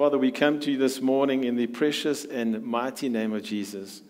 Father, 0.00 0.16
we 0.16 0.32
come 0.32 0.58
to 0.60 0.70
you 0.70 0.78
this 0.78 1.02
morning 1.02 1.44
in 1.44 1.56
the 1.56 1.66
precious 1.66 2.24
and 2.24 2.64
mighty 2.64 3.10
name 3.10 3.34
of 3.34 3.42
Jesus. 3.42 4.00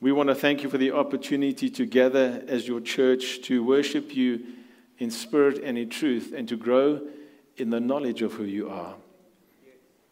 We 0.00 0.12
want 0.12 0.28
to 0.28 0.34
thank 0.36 0.62
you 0.62 0.70
for 0.70 0.78
the 0.78 0.92
opportunity 0.92 1.68
to 1.70 1.84
gather 1.86 2.44
as 2.46 2.68
your 2.68 2.80
church 2.80 3.42
to 3.46 3.64
worship 3.64 4.14
you 4.14 4.46
in 4.98 5.10
spirit 5.10 5.60
and 5.64 5.76
in 5.76 5.90
truth 5.90 6.32
and 6.32 6.48
to 6.48 6.56
grow 6.56 7.00
in 7.56 7.70
the 7.70 7.80
knowledge 7.80 8.22
of 8.22 8.34
who 8.34 8.44
you 8.44 8.70
are. 8.70 8.94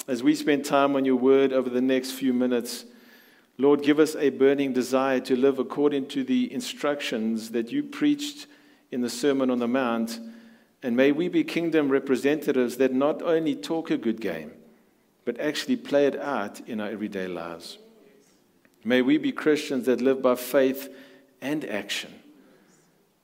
As 0.09 0.25
we 0.25 0.35
spend 0.35 0.65
time 0.65 0.97
on 0.97 1.05
your 1.05 1.21
word 1.21 1.53
over 1.53 1.71
the 1.71 1.81
next 1.81 2.11
few 2.11 2.33
minutes, 2.33 2.85
Lord, 3.59 3.81
give 3.81 4.01
us 4.01 4.17
a 4.17 4.31
burning 4.31 4.73
desire 4.73 5.21
to 5.21 5.37
live 5.37 5.61
according 5.61 6.09
to 6.09 6.25
the 6.25 6.53
instructions 6.53 7.51
that 7.51 7.71
you 7.71 7.85
preached 7.85 8.49
in 8.91 9.03
the 9.03 9.09
Sermon 9.09 9.53
on 9.53 9.61
the 9.61 9.69
Mount. 9.69 10.19
And 10.83 10.97
may 10.97 11.13
we 11.13 11.29
be 11.29 11.45
kingdom 11.45 11.91
representatives 11.91 12.79
that 12.79 12.93
not 12.93 13.23
only 13.23 13.55
talk 13.55 13.93
a 13.93 13.97
good 13.97 14.21
game, 14.21 14.51
but 15.25 15.41
actually 15.41 15.77
play 15.77 16.07
it 16.07 16.19
out 16.19 16.61
in 16.69 16.81
our 16.81 16.89
everyday 16.89 17.27
lives. 17.27 17.79
May 18.85 19.03
we 19.03 19.17
be 19.19 19.33
Christians 19.33 19.87
that 19.87 20.01
live 20.01 20.21
by 20.21 20.35
faith 20.35 20.95
and 21.41 21.65
action. 21.65 22.13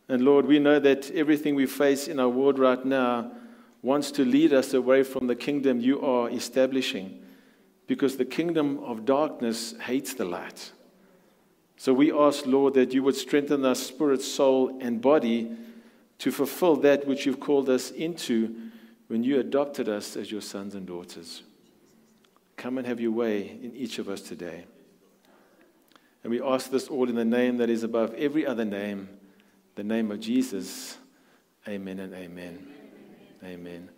And 0.09 0.23
Lord, 0.23 0.47
we 0.47 0.59
know 0.59 0.79
that 0.79 1.11
everything 1.11 1.55
we 1.55 1.67
face 1.67 2.09
in 2.09 2.19
our 2.19 2.29
world 2.29 2.59
right 2.59 2.85
now 2.85 3.31
wants 3.83 4.11
to 4.13 4.25
lead 4.25 4.52
us 4.52 4.74
away 4.74 5.02
from 5.02 5.27
the 5.27 5.37
kingdom 5.37 5.80
you 5.80 6.01
are 6.01 6.30
establishing 6.30 7.23
because 7.87 8.17
the 8.17 8.24
kingdom 8.24 8.79
of 8.85 9.05
darkness 9.05 9.74
hates 9.80 10.15
the 10.15 10.24
light. 10.24 10.73
So 11.77 11.95
we 11.95 12.13
ask, 12.13 12.46
Lord, 12.46 12.74
that 12.74 12.93
you 12.93 13.02
would 13.02 13.17
strengthen 13.17 13.65
our 13.65 13.74
spirit, 13.74 14.23
soul, 14.23 14.79
and 14.80 15.01
body 15.01 15.57
to 16.19 16.30
fulfill 16.30 16.77
that 16.77 17.07
which 17.07 17.24
you've 17.24 17.41
called 17.41 17.71
us 17.71 17.91
into 17.91 18.55
when 19.09 19.24
you 19.24 19.41
adopted 19.41 19.89
us 19.89 20.17
as 20.17 20.30
your 20.30 20.43
sons 20.43 20.74
and 20.74 20.87
daughters. 20.87 21.43
Come 22.61 22.77
and 22.77 22.87
have 22.87 23.01
your 23.01 23.13
way 23.13 23.59
in 23.63 23.75
each 23.75 23.99
of 23.99 24.11
us 24.11 24.21
today. 24.21 24.66
And 26.23 26.30
we 26.30 26.43
ask 26.43 26.71
this 26.71 26.89
all 26.89 27.09
in 27.09 27.15
the 27.15 27.25
name 27.25 27.57
that 27.57 27.71
is 27.71 27.85
above 27.85 28.13
every 28.13 28.47
other 28.47 28.67
name, 28.67 29.09
the 29.77 29.83
name 29.83 30.11
of 30.11 30.21
Jesus. 30.21 30.99
Amen 31.67 32.01
and 32.01 32.13
amen. 32.13 32.69
Amen. 33.43 33.89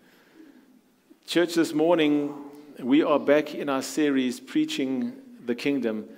Church, 1.27 1.55
this 1.55 1.75
morning 1.75 2.37
we 2.79 3.03
are 3.03 3.19
back 3.19 3.53
in 3.53 3.69
our 3.69 3.83
series 3.83 4.39
preaching 4.39 5.13
the 5.45 5.57
kingdom. 5.57 6.09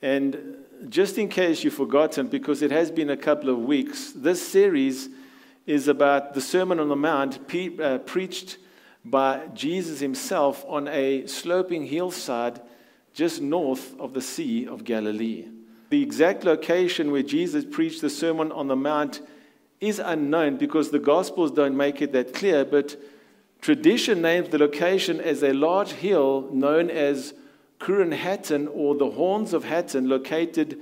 And 0.00 0.58
just 0.90 1.18
in 1.18 1.28
case 1.28 1.64
you've 1.64 1.74
forgotten, 1.74 2.28
because 2.28 2.62
it 2.62 2.70
has 2.70 2.92
been 2.92 3.10
a 3.10 3.16
couple 3.16 3.50
of 3.50 3.58
weeks, 3.58 4.12
this 4.12 4.46
series 4.46 5.08
is 5.66 5.88
about 5.88 6.34
the 6.34 6.40
Sermon 6.40 6.78
on 6.78 6.88
the 6.88 6.94
Mount 6.94 7.40
uh, 7.80 7.98
preached 7.98 8.58
by 9.04 9.46
Jesus 9.54 10.00
himself 10.00 10.64
on 10.68 10.88
a 10.88 11.26
sloping 11.26 11.86
hillside 11.86 12.60
just 13.14 13.40
north 13.40 13.98
of 13.98 14.14
the 14.14 14.20
Sea 14.20 14.66
of 14.66 14.84
Galilee. 14.84 15.46
The 15.90 16.02
exact 16.02 16.44
location 16.44 17.10
where 17.10 17.22
Jesus 17.22 17.64
preached 17.64 18.00
the 18.00 18.10
Sermon 18.10 18.52
on 18.52 18.68
the 18.68 18.76
Mount 18.76 19.20
is 19.80 19.98
unknown 19.98 20.56
because 20.56 20.90
the 20.90 20.98
Gospels 20.98 21.50
don't 21.50 21.76
make 21.76 22.00
it 22.00 22.12
that 22.12 22.34
clear, 22.34 22.64
but 22.64 22.96
tradition 23.60 24.22
names 24.22 24.50
the 24.50 24.58
location 24.58 25.20
as 25.20 25.42
a 25.42 25.52
large 25.52 25.92
hill 25.92 26.48
known 26.52 26.90
as 26.90 27.34
Curran 27.78 28.12
Hattin 28.12 28.68
or 28.68 28.94
the 28.94 29.10
Horns 29.10 29.52
of 29.52 29.64
Hattin, 29.64 30.08
located 30.08 30.78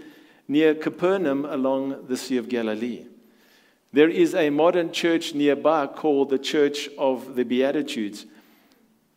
near 0.48 0.74
Capernaum 0.74 1.44
along 1.44 2.06
the 2.08 2.16
Sea 2.16 2.36
of 2.36 2.48
Galilee. 2.48 3.06
There 3.92 4.10
is 4.10 4.34
a 4.34 4.50
modern 4.50 4.92
church 4.92 5.34
nearby 5.34 5.86
called 5.86 6.30
the 6.30 6.38
Church 6.38 6.88
of 6.98 7.36
the 7.36 7.44
Beatitudes. 7.44 8.26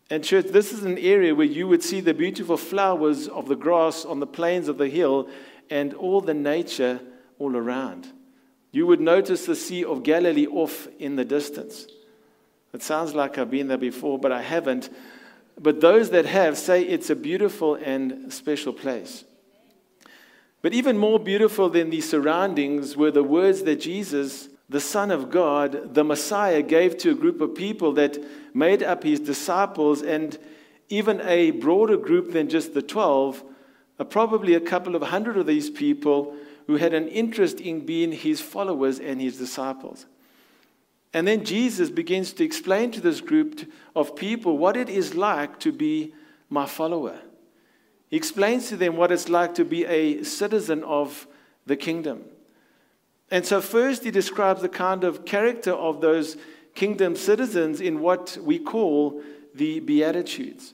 And, 0.09 0.24
church, 0.24 0.48
this 0.48 0.72
is 0.72 0.84
an 0.84 0.98
area 0.98 1.36
where 1.36 1.46
you 1.46 1.68
would 1.68 1.84
see 1.84 2.00
the 2.00 2.14
beautiful 2.14 2.58
flowers 2.58 3.28
of 3.28 3.48
the 3.48 3.56
grass 3.56 4.06
on 4.06 4.20
the 4.20 4.28
plains 4.28 4.68
of 4.68 4.78
the 4.78 4.90
hill 4.90 5.30
and 5.70 5.94
all 5.94 6.22
the 6.22 6.34
nature 6.34 7.00
all 7.40 7.56
around. 7.56 8.08
You 8.72 8.88
would 8.88 9.02
notice 9.02 9.46
the 9.46 9.56
Sea 9.56 9.84
of 9.84 10.04
Galilee 10.04 10.48
off 10.48 10.88
in 11.00 11.16
the 11.16 11.26
distance. 11.26 11.88
It 12.74 12.82
sounds 12.82 13.14
like 13.14 13.38
I've 13.38 13.52
been 13.52 13.68
there 13.68 13.78
before, 13.78 14.18
but 14.18 14.32
I 14.32 14.42
haven't. 14.42 14.90
But 15.59 15.82
those 15.82 16.12
that 16.12 16.26
have 16.26 16.58
say 16.58 16.84
it's 16.84 17.09
a 17.09 17.16
beautiful 17.16 17.76
and 17.76 18.32
special 18.32 18.72
place. 18.72 19.26
But 20.62 20.74
even 20.74 20.98
more 20.98 21.20
beautiful 21.20 21.70
than 21.70 21.90
the 21.90 22.02
surroundings 22.02 22.96
were 22.96 23.12
the 23.12 23.24
words 23.24 23.64
that 23.64 23.82
Jesus 23.82 24.48
the 24.72 24.80
Son 24.80 25.12
of 25.12 25.30
God, 25.30 25.94
the 25.96 26.04
Messiah, 26.06 26.62
gave 26.62 26.98
to 27.00 27.12
a 27.12 27.14
group 27.14 27.42
of 27.42 27.54
people 27.54 27.92
that 27.94 28.18
made 28.56 28.82
up 28.82 29.04
his 29.04 29.20
disciples 29.20 30.02
and 30.02 30.38
even 30.88 31.20
a 31.22 31.52
broader 31.52 31.98
group 31.98 32.32
than 32.32 32.48
just 32.48 32.74
the 32.74 32.82
12, 32.82 33.44
uh, 34.00 34.04
probably 34.06 34.54
a 34.54 34.62
couple 34.62 34.96
of 34.96 35.02
hundred 35.02 35.36
of 35.36 35.46
these 35.46 35.70
people 35.70 36.34
who 36.68 36.78
had 36.78 36.94
an 36.94 37.09
interest 37.09 37.59
in 37.59 37.86
being 37.86 38.14
his 38.14 38.40
followers 38.40 38.98
and 38.98 39.20
his 39.20 39.38
disciples. 39.38 40.06
And 41.14 41.28
then 41.28 41.44
Jesus 41.44 41.90
begins 41.90 42.32
to 42.34 42.46
explain 42.46 42.92
to 42.92 43.02
this 43.02 43.20
group 43.20 43.70
of 43.94 44.16
people 44.16 44.58
what 44.58 44.78
it 44.78 44.88
is 44.88 45.16
like 45.16 45.59
to 45.59 45.74
be 45.74 46.14
my 46.50 46.66
follower. 46.66 47.20
He 48.08 48.16
explains 48.16 48.70
to 48.70 48.78
them 48.78 48.96
what 48.96 49.12
it's 49.12 49.28
like 49.28 49.53
to 49.56 49.66
be 49.66 49.84
a 49.86 50.24
citizen 50.24 50.82
of 50.86 51.28
the 51.66 51.76
kingdom. 51.76 52.24
And 53.31 53.46
so, 53.46 53.62
first, 53.62 54.03
he 54.03 54.12
describes 54.12 54.62
the 54.62 54.69
kind 54.69 55.06
of 55.06 55.24
character 55.24 55.72
of 55.72 56.02
those 56.02 56.36
kingdom 56.75 57.16
citizens 57.16 57.80
in 57.80 58.02
what 58.02 58.38
we 58.42 58.59
call 58.59 59.24
the 59.56 59.80
Beatitudes. 59.80 60.74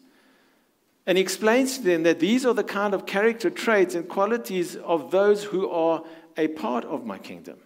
And 1.06 1.18
he 1.18 1.22
explains 1.22 1.78
to 1.78 1.84
them 1.84 2.04
that 2.04 2.20
these 2.20 2.46
are 2.46 2.54
the 2.54 2.64
kind 2.64 2.94
of 2.94 3.06
character 3.06 3.50
traits 3.50 3.96
and 3.96 4.10
qualities 4.10 4.76
of 4.76 5.12
those 5.12 5.44
who 5.44 5.70
are 5.70 6.04
a 6.36 6.50
part 6.50 6.84
of 6.86 7.06
my 7.06 7.18
kingdom. 7.18 7.60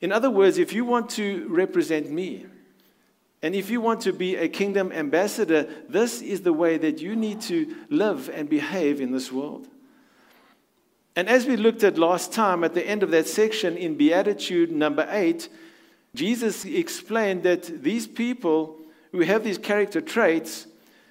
In 0.00 0.12
other 0.12 0.30
words, 0.30 0.58
if 0.58 0.72
you 0.72 0.84
want 0.84 1.10
to 1.10 1.48
represent 1.48 2.10
me, 2.10 2.46
and 3.42 3.54
if 3.54 3.70
you 3.70 3.80
want 3.80 4.02
to 4.02 4.12
be 4.12 4.36
a 4.36 4.48
kingdom 4.48 4.92
ambassador, 4.92 5.68
this 5.88 6.22
is 6.22 6.42
the 6.42 6.52
way 6.52 6.76
that 6.78 7.00
you 7.00 7.16
need 7.16 7.40
to 7.42 7.74
live 7.88 8.28
and 8.32 8.48
behave 8.48 9.00
in 9.00 9.12
this 9.12 9.32
world. 9.32 9.66
And 11.18 11.28
as 11.28 11.46
we 11.46 11.56
looked 11.56 11.82
at 11.82 11.98
last 11.98 12.32
time, 12.32 12.62
at 12.62 12.74
the 12.74 12.86
end 12.86 13.02
of 13.02 13.10
that 13.10 13.26
section 13.26 13.76
in 13.76 13.96
Beatitude 13.96 14.70
number 14.70 15.04
eight, 15.10 15.48
Jesus 16.14 16.64
explained 16.64 17.42
that 17.42 17.82
these 17.82 18.06
people 18.06 18.76
who 19.10 19.22
have 19.22 19.42
these 19.42 19.58
character 19.58 20.00
traits, 20.00 20.68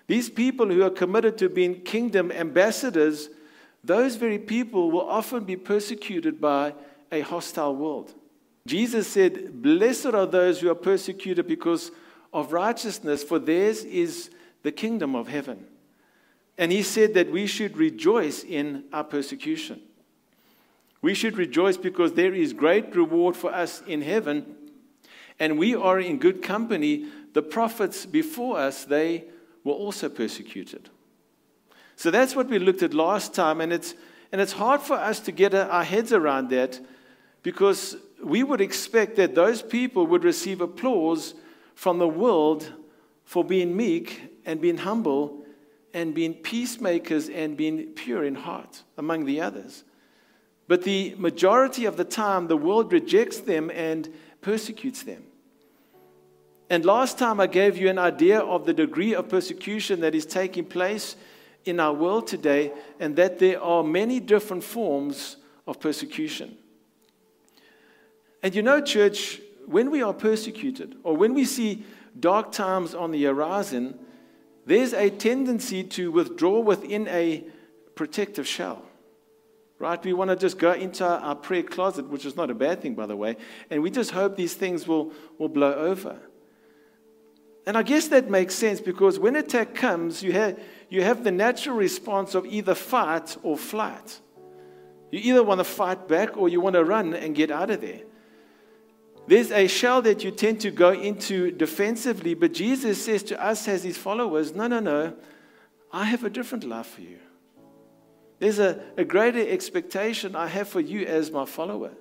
these 0.08 0.30
people 0.30 0.70
who 0.70 0.82
are 0.82 0.90
committed 0.90 1.38
to 1.40 1.50
being 1.50 1.82
kingdom 1.82 2.32
ambassadors, 2.32 3.28
those 3.84 4.16
very 4.16 4.40
people 4.40 4.92
will 4.92 5.10
often 5.10 5.44
be 5.44 5.58
persecuted 5.58 6.40
by 6.40 6.74
a 7.12 7.20
hostile 7.20 7.76
world. 7.76 8.14
Jesus 8.66 9.08
said, 9.08 9.62
Blessed 9.62 10.06
are 10.06 10.26
those 10.26 10.62
who 10.62 10.70
are 10.70 10.76
persecuted 10.76 11.48
because 11.48 11.92
of 12.32 12.54
righteousness, 12.54 13.26
for 13.26 13.40
theirs 13.40 13.84
is 13.84 14.30
the 14.64 14.72
kingdom 14.72 15.18
of 15.18 15.28
heaven. 15.28 15.66
And 16.58 16.72
he 16.72 16.82
said 16.82 17.14
that 17.16 17.30
we 17.30 17.46
should 17.46 17.76
rejoice 17.76 18.46
in 18.46 18.86
our 18.94 19.04
persecution. 19.04 19.82
We 21.02 21.14
should 21.14 21.38
rejoice 21.38 21.78
because 21.78 22.14
there 22.14 22.34
is 22.34 22.54
great 22.54 22.96
reward 22.96 23.36
for 23.36 23.54
us 23.54 23.82
in 23.88 24.02
heaven, 24.02 24.56
and 25.40 25.60
we 25.60 25.76
are 25.76 26.00
in 26.00 26.18
good 26.18 26.42
company. 26.42 27.06
The 27.34 27.44
prophets 27.44 28.06
before 28.06 28.58
us, 28.58 28.86
they 28.86 29.26
were 29.64 29.74
also 29.74 30.10
persecuted. 30.10 30.90
So 31.96 32.12
that's 32.12 32.36
what 32.36 32.48
we 32.48 32.60
looked 32.60 32.84
at 32.84 32.94
last 32.94 33.34
time, 33.34 33.62
and 33.62 33.72
it's, 33.72 33.94
and 34.32 34.42
it's 34.42 34.54
hard 34.54 34.82
for 34.82 34.96
us 34.96 35.20
to 35.22 35.32
get 35.32 35.54
our 35.54 35.84
heads 35.84 36.14
around 36.14 36.50
that 36.50 36.80
because 37.44 37.96
we 38.24 38.44
would 38.44 38.62
expect 38.62 39.16
that 39.18 39.36
those 39.36 39.62
people 39.62 40.08
would 40.08 40.24
receive 40.24 40.62
applause 40.62 41.34
from 41.76 42.00
the 42.00 42.08
world 42.08 42.72
for 43.24 43.44
being 43.44 43.76
meek 43.76 44.40
and 44.46 44.60
being 44.60 44.78
humble 44.78 45.46
and 45.94 46.14
being 46.14 46.34
peacemakers 46.34 47.30
and 47.30 47.56
being 47.56 47.86
pure 47.94 48.24
in 48.24 48.36
heart, 48.36 48.84
among 48.98 49.26
the 49.26 49.42
others. 49.42 49.84
But 50.68 50.84
the 50.84 51.16
majority 51.18 51.86
of 51.86 51.96
the 51.96 52.04
time, 52.04 52.48
the 52.48 52.58
world 52.58 52.92
rejects 52.92 53.40
them 53.40 53.72
and 53.74 54.14
persecutes 54.42 55.04
them. 55.04 55.24
And 56.70 56.84
last 56.84 57.18
time, 57.18 57.40
I 57.40 57.48
gave 57.48 57.78
you 57.78 57.90
an 57.90 57.98
idea 57.98 58.40
of 58.40 58.66
the 58.66 58.74
degree 58.74 59.16
of 59.16 59.30
persecution 59.30 60.02
that 60.02 60.14
is 60.14 60.26
taking 60.26 60.66
place 60.66 61.16
in 61.64 61.80
our 61.80 61.94
world 61.94 62.28
today, 62.28 62.74
and 63.00 63.16
that 63.16 63.40
there 63.40 63.62
are 63.62 63.84
many 63.84 64.20
different 64.20 64.64
forms 64.64 65.38
of 65.66 65.80
persecution. 65.80 66.58
And 68.44 68.54
you 68.54 68.62
know, 68.62 68.82
church, 68.82 69.42
when 69.66 69.92
we 69.92 70.02
are 70.02 70.14
persecuted 70.14 70.96
or 71.04 71.16
when 71.16 71.34
we 71.34 71.46
see 71.46 71.86
dark 72.20 72.52
times 72.52 72.94
on 72.94 73.12
the 73.12 73.24
horizon, 73.24 74.00
there's 74.66 74.94
a 74.94 75.10
tendency 75.10 75.84
to 75.84 76.12
withdraw 76.12 76.60
within 76.60 77.08
a 77.08 77.46
protective 77.96 78.48
shell 78.48 78.87
right? 79.80 80.04
We 80.04 80.14
want 80.14 80.30
to 80.30 80.36
just 80.36 80.58
go 80.58 80.72
into 80.72 81.06
our 81.06 81.36
prayer 81.36 81.64
closet, 81.64 82.08
which 82.08 82.26
is 82.26 82.36
not 82.36 82.50
a 82.50 82.56
bad 82.56 82.82
thing, 82.82 82.96
by 82.96 83.06
the 83.06 83.16
way, 83.16 83.38
and 83.70 83.82
we 83.84 83.92
just 83.92 84.12
hope 84.12 84.36
these 84.36 84.54
things 84.54 84.88
will, 84.88 85.12
will 85.38 85.50
blow 85.50 85.74
over. 85.74 86.20
And 87.66 87.78
I 87.78 87.84
guess 87.84 88.08
that 88.08 88.30
makes 88.30 88.56
sense 88.56 88.80
because 88.80 89.20
when 89.20 89.36
attack 89.36 89.76
comes, 89.76 90.24
you 90.24 90.32
have, 90.32 90.58
you 90.90 91.04
have 91.04 91.24
the 91.24 91.32
natural 91.32 91.76
response 91.76 92.34
of 92.34 92.46
either 92.46 92.74
fight 92.74 93.36
or 93.44 93.58
flight. 93.58 94.22
You 95.12 95.20
either 95.20 95.44
want 95.44 95.60
to 95.60 95.66
fight 95.66 96.08
back 96.08 96.38
or 96.38 96.48
you 96.48 96.62
want 96.62 96.76
to 96.76 96.84
run 96.86 97.14
and 97.14 97.36
get 97.36 97.52
out 97.52 97.70
of 97.70 97.82
there. 97.82 98.02
There's 99.28 99.52
a 99.52 99.68
shell 99.68 100.02
that 100.04 100.24
you 100.24 100.32
tend 100.32 100.62
to 100.62 100.72
go 100.72 100.92
into 100.92 101.52
defensively, 101.52 102.34
but 102.34 102.54
Jesus 102.54 103.04
says 103.04 103.24
to 103.24 103.46
us 103.46 103.68
as 103.68 103.84
his 103.84 103.98
followers, 103.98 104.56
No, 104.56 104.68
no, 104.68 104.80
no, 104.80 105.14
I 105.92 106.06
have 106.06 106.24
a 106.24 106.30
different 106.30 106.64
life 106.64 106.88
for 106.88 107.02
you. 107.02 107.20
There's 108.40 108.60
a, 108.60 108.80
a 108.98 109.04
greater 109.04 109.48
expectation 109.48 110.36
I 110.36 110.48
have 110.48 110.68
for 110.68 110.80
you 110.80 111.06
as 111.06 111.32
my 111.32 111.46
follower. 111.46 111.92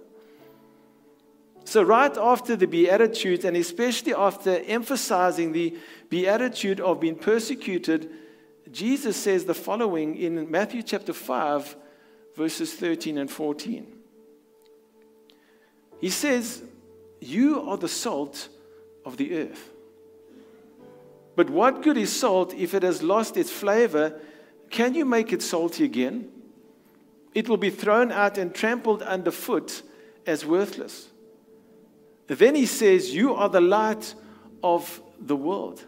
So, 1.64 1.82
right 1.82 2.16
after 2.16 2.54
the 2.54 2.66
Beatitudes, 2.66 3.44
and 3.44 3.56
especially 3.56 4.14
after 4.14 4.60
emphasizing 4.66 5.52
the 5.52 5.76
Beatitude 6.08 6.80
of 6.80 7.00
being 7.00 7.16
persecuted, 7.16 8.10
Jesus 8.70 9.16
says 9.16 9.46
the 9.46 9.54
following 9.54 10.16
in 10.16 10.48
Matthew 10.50 10.82
chapter 10.82 11.12
5, 11.12 11.76
verses 12.36 12.74
13 12.74 13.18
and 13.18 13.30
14. 13.30 13.86
He 16.00 16.10
says, 16.10 16.62
You 17.20 17.62
are 17.68 17.76
the 17.76 17.88
salt 17.88 18.48
of 19.04 19.16
the 19.16 19.36
earth. 19.36 19.70
But 21.34 21.50
what 21.50 21.82
good 21.82 21.96
is 21.96 22.14
salt 22.14 22.54
if 22.54 22.74
it 22.74 22.82
has 22.82 23.02
lost 23.02 23.36
its 23.36 23.50
flavor? 23.50 24.20
Can 24.70 24.94
you 24.94 25.04
make 25.04 25.32
it 25.32 25.42
salty 25.42 25.84
again? 25.84 26.30
It 27.34 27.48
will 27.48 27.56
be 27.56 27.70
thrown 27.70 28.12
out 28.12 28.38
and 28.38 28.54
trampled 28.54 29.02
underfoot 29.02 29.82
as 30.26 30.44
worthless. 30.44 31.08
Then 32.26 32.54
he 32.54 32.66
says, 32.66 33.14
You 33.14 33.34
are 33.34 33.48
the 33.48 33.60
light 33.60 34.14
of 34.62 35.00
the 35.20 35.36
world, 35.36 35.84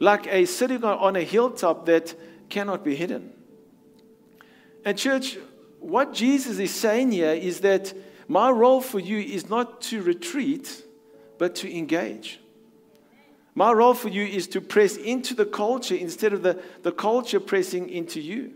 like 0.00 0.26
a 0.26 0.44
city 0.46 0.76
on 0.76 1.16
a 1.16 1.22
hilltop 1.22 1.86
that 1.86 2.14
cannot 2.48 2.84
be 2.84 2.96
hidden. 2.96 3.32
And, 4.84 4.96
church, 4.96 5.38
what 5.80 6.12
Jesus 6.12 6.58
is 6.58 6.74
saying 6.74 7.12
here 7.12 7.32
is 7.32 7.60
that 7.60 7.92
my 8.28 8.50
role 8.50 8.80
for 8.80 8.98
you 8.98 9.18
is 9.18 9.48
not 9.48 9.80
to 9.82 10.02
retreat, 10.02 10.82
but 11.38 11.54
to 11.56 11.76
engage. 11.76 12.40
My 13.56 13.72
role 13.72 13.94
for 13.94 14.10
you 14.10 14.22
is 14.22 14.46
to 14.48 14.60
press 14.60 14.96
into 14.96 15.34
the 15.34 15.46
culture 15.46 15.94
instead 15.94 16.34
of 16.34 16.42
the, 16.42 16.62
the 16.82 16.92
culture 16.92 17.40
pressing 17.40 17.88
into 17.88 18.20
you. 18.20 18.52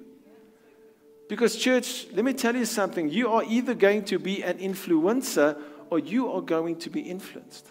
Because, 1.26 1.56
church, 1.56 2.06
let 2.12 2.22
me 2.22 2.34
tell 2.34 2.54
you 2.54 2.66
something. 2.66 3.08
You 3.08 3.30
are 3.30 3.42
either 3.42 3.72
going 3.72 4.04
to 4.04 4.18
be 4.18 4.42
an 4.42 4.58
influencer 4.58 5.58
or 5.88 5.98
you 5.98 6.30
are 6.30 6.42
going 6.42 6.76
to 6.80 6.90
be 6.90 7.00
influenced. 7.00 7.66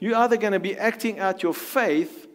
You're 0.00 0.16
either 0.16 0.36
going 0.36 0.52
to 0.52 0.60
be 0.60 0.76
acting 0.76 1.18
out 1.18 1.42
your 1.42 1.54
faith 1.54 2.28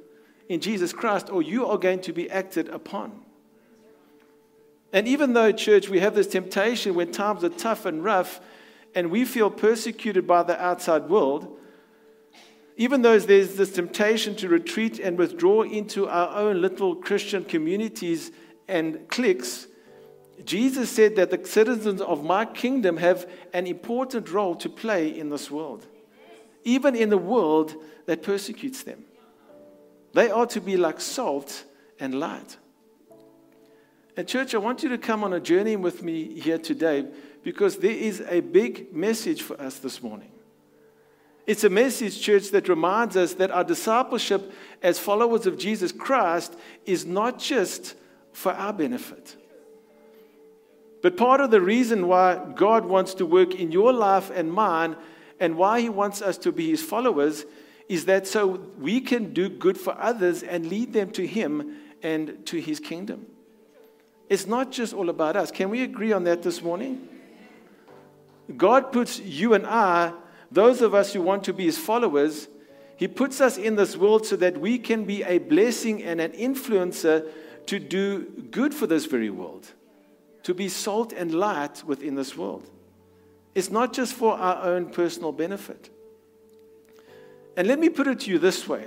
in 0.50 0.60
Jesus 0.60 0.92
Christ 0.92 1.30
or 1.30 1.44
you 1.44 1.68
are 1.68 1.78
going 1.78 2.02
to 2.02 2.14
be 2.14 2.32
acted 2.32 2.70
upon. 2.70 3.12
And 4.92 5.08
even 5.08 5.34
though, 5.34 5.52
church, 5.52 5.88
we 5.88 6.00
have 6.00 6.16
this 6.16 6.28
temptation 6.28 6.96
when 6.96 7.12
times 7.12 7.44
are 7.44 7.50
tough 7.50 7.86
and 7.86 8.04
rough 8.04 8.42
and 8.96 9.12
we 9.12 9.24
feel 9.24 9.52
persecuted 9.52 10.26
by 10.26 10.42
the 10.42 10.60
outside 10.60 11.10
world, 11.10 11.60
even 12.76 13.02
though 13.02 13.20
there's 13.20 13.56
this 13.56 13.72
temptation 13.72 14.36
to 14.36 14.50
retreat 14.50 15.00
and 15.00 15.18
withdraw 15.18 15.62
into 15.62 16.08
our 16.08 16.36
own 16.36 16.62
little 16.62 16.96
Christian 16.96 17.44
communities 17.44 18.32
and 18.68 19.08
cliques, 19.10 19.68
Jesus 20.44 20.90
said 20.90 21.16
that 21.16 21.30
the 21.30 21.46
citizens 21.46 22.02
of 22.02 22.24
my 22.24 22.46
kingdom 22.46 22.98
have 22.98 23.30
an 23.54 23.68
important 23.68 24.32
role 24.32 24.56
to 24.56 24.70
play 24.70 25.08
in 25.18 25.30
this 25.30 25.52
world, 25.52 25.86
even 26.64 26.96
in 26.96 27.10
the 27.10 27.18
world 27.18 27.76
that 28.08 28.24
persecutes 28.24 28.84
them. 28.84 29.06
They 30.14 30.30
are 30.30 30.48
to 30.48 30.62
be 30.62 30.76
like 30.76 31.00
salt 31.00 31.66
and 32.00 32.20
light. 32.20 32.58
And, 34.18 34.28
church, 34.28 34.54
I 34.54 34.60
want 34.60 34.84
you 34.84 34.90
to 34.90 34.98
come 34.98 35.24
on 35.24 35.34
a 35.34 35.40
journey 35.40 35.76
with 35.76 36.04
me 36.04 36.40
here 36.40 36.60
today 36.60 37.08
because 37.44 37.78
there 37.78 37.92
is 37.92 38.22
a 38.28 38.42
big 38.42 38.94
message 38.94 39.42
for 39.42 39.60
us 39.60 39.80
this 39.80 40.04
morning. 40.04 40.33
It's 41.46 41.64
a 41.64 41.70
message, 41.70 42.22
church, 42.22 42.50
that 42.52 42.70
reminds 42.70 43.18
us 43.18 43.34
that 43.36 43.52
our 43.52 43.64
discipleship 43.64 44.54
as 44.82 44.98
followers 44.98 45.46
of 45.46 45.58
Jesus 45.58 45.92
Christ 45.92 46.56
is 46.86 47.06
not 47.06 47.38
just 47.38 47.96
for 48.32 48.54
our 48.54 48.72
benefit. 48.72 49.36
But 51.02 51.18
part 51.18 51.42
of 51.42 51.52
the 51.52 51.60
reason 51.60 52.08
why 52.08 52.40
God 52.56 52.86
wants 52.86 53.14
to 53.16 53.26
work 53.26 53.56
in 53.56 53.74
your 53.74 53.92
life 53.92 54.32
and 54.34 54.52
mine 54.52 54.96
and 55.40 55.58
why 55.58 55.82
He 55.82 55.90
wants 55.90 56.22
us 56.22 56.38
to 56.40 56.52
be 56.54 56.70
His 56.70 56.82
followers 56.82 57.46
is 57.90 58.06
that 58.06 58.26
so 58.26 58.62
we 58.80 59.02
can 59.02 59.34
do 59.34 59.50
good 59.50 59.78
for 59.78 60.00
others 60.00 60.44
and 60.44 60.68
lead 60.68 60.94
them 60.94 61.12
to 61.12 61.28
Him 61.28 61.76
and 62.02 62.46
to 62.46 62.62
His 62.62 62.80
kingdom. 62.80 63.26
It's 64.30 64.48
not 64.48 64.72
just 64.72 64.94
all 64.94 65.10
about 65.10 65.36
us. 65.36 65.52
Can 65.52 65.70
we 65.70 65.84
agree 65.84 66.14
on 66.14 66.24
that 66.24 66.42
this 66.42 66.62
morning? 66.62 67.10
God 68.56 68.94
puts 68.94 69.20
you 69.20 69.54
and 69.54 69.68
I, 69.68 70.14
those 70.54 70.82
of 70.82 70.94
us 70.94 71.14
who 71.14 71.22
want 71.22 71.44
to 71.46 71.54
be 71.54 71.66
His 71.66 71.78
followers, 71.78 72.48
He 72.96 73.08
puts 73.08 73.42
us 73.42 73.58
in 73.58 73.76
this 73.76 73.98
world 73.98 74.26
so 74.26 74.36
that 74.38 74.60
we 74.60 74.78
can 74.78 75.06
be 75.06 75.24
a 75.24 75.40
blessing 75.40 76.04
and 76.04 76.22
an 76.22 76.32
influencer 76.32 77.30
to 77.66 77.80
do 77.80 78.24
good 78.52 78.74
for 78.74 78.88
this 78.88 79.06
very 79.06 79.30
world 79.30 79.72
to 80.44 80.54
be 80.54 80.70
salt 80.70 81.14
and 81.14 81.34
light 81.34 81.84
within 81.86 82.16
this 82.16 82.38
world. 82.38 82.70
It's 83.56 83.70
not 83.70 83.94
just 83.94 84.14
for 84.14 84.34
our 84.38 84.64
own 84.64 84.90
personal 84.90 85.32
benefit. 85.32 85.90
And 87.56 87.68
let 87.68 87.80
me 87.80 87.90
put 87.90 88.08
it 88.08 88.22
to 88.22 88.32
you 88.32 88.40
this 88.40 88.68
way 88.68 88.86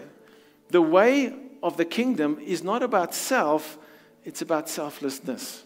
the 0.68 0.82
way 0.82 1.32
of 1.62 1.76
the 1.76 1.84
kingdom 1.84 2.38
is 2.44 2.62
not 2.62 2.82
about 2.82 3.14
self, 3.14 3.78
it's 4.24 4.42
about 4.42 4.68
selflessness. 4.68 5.64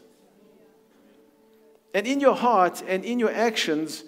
And 1.93 2.07
in 2.07 2.21
your 2.21 2.37
heart 2.37 2.83
and 2.87 3.05
in 3.05 3.19
your 3.19 3.33
actions, 3.33 4.05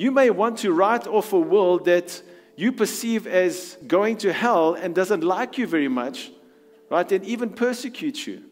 you 0.00 0.10
may 0.10 0.30
want 0.30 0.56
to 0.60 0.72
write 0.72 1.06
off 1.06 1.34
a 1.34 1.38
world 1.38 1.84
that 1.84 2.22
you 2.56 2.72
perceive 2.72 3.26
as 3.26 3.76
going 3.86 4.16
to 4.16 4.32
hell 4.32 4.72
and 4.72 4.94
doesn't 4.94 5.22
like 5.22 5.58
you 5.58 5.66
very 5.66 5.88
much, 5.88 6.30
right? 6.88 7.12
And 7.12 7.22
even 7.26 7.50
persecute 7.50 8.26
you. 8.26 8.44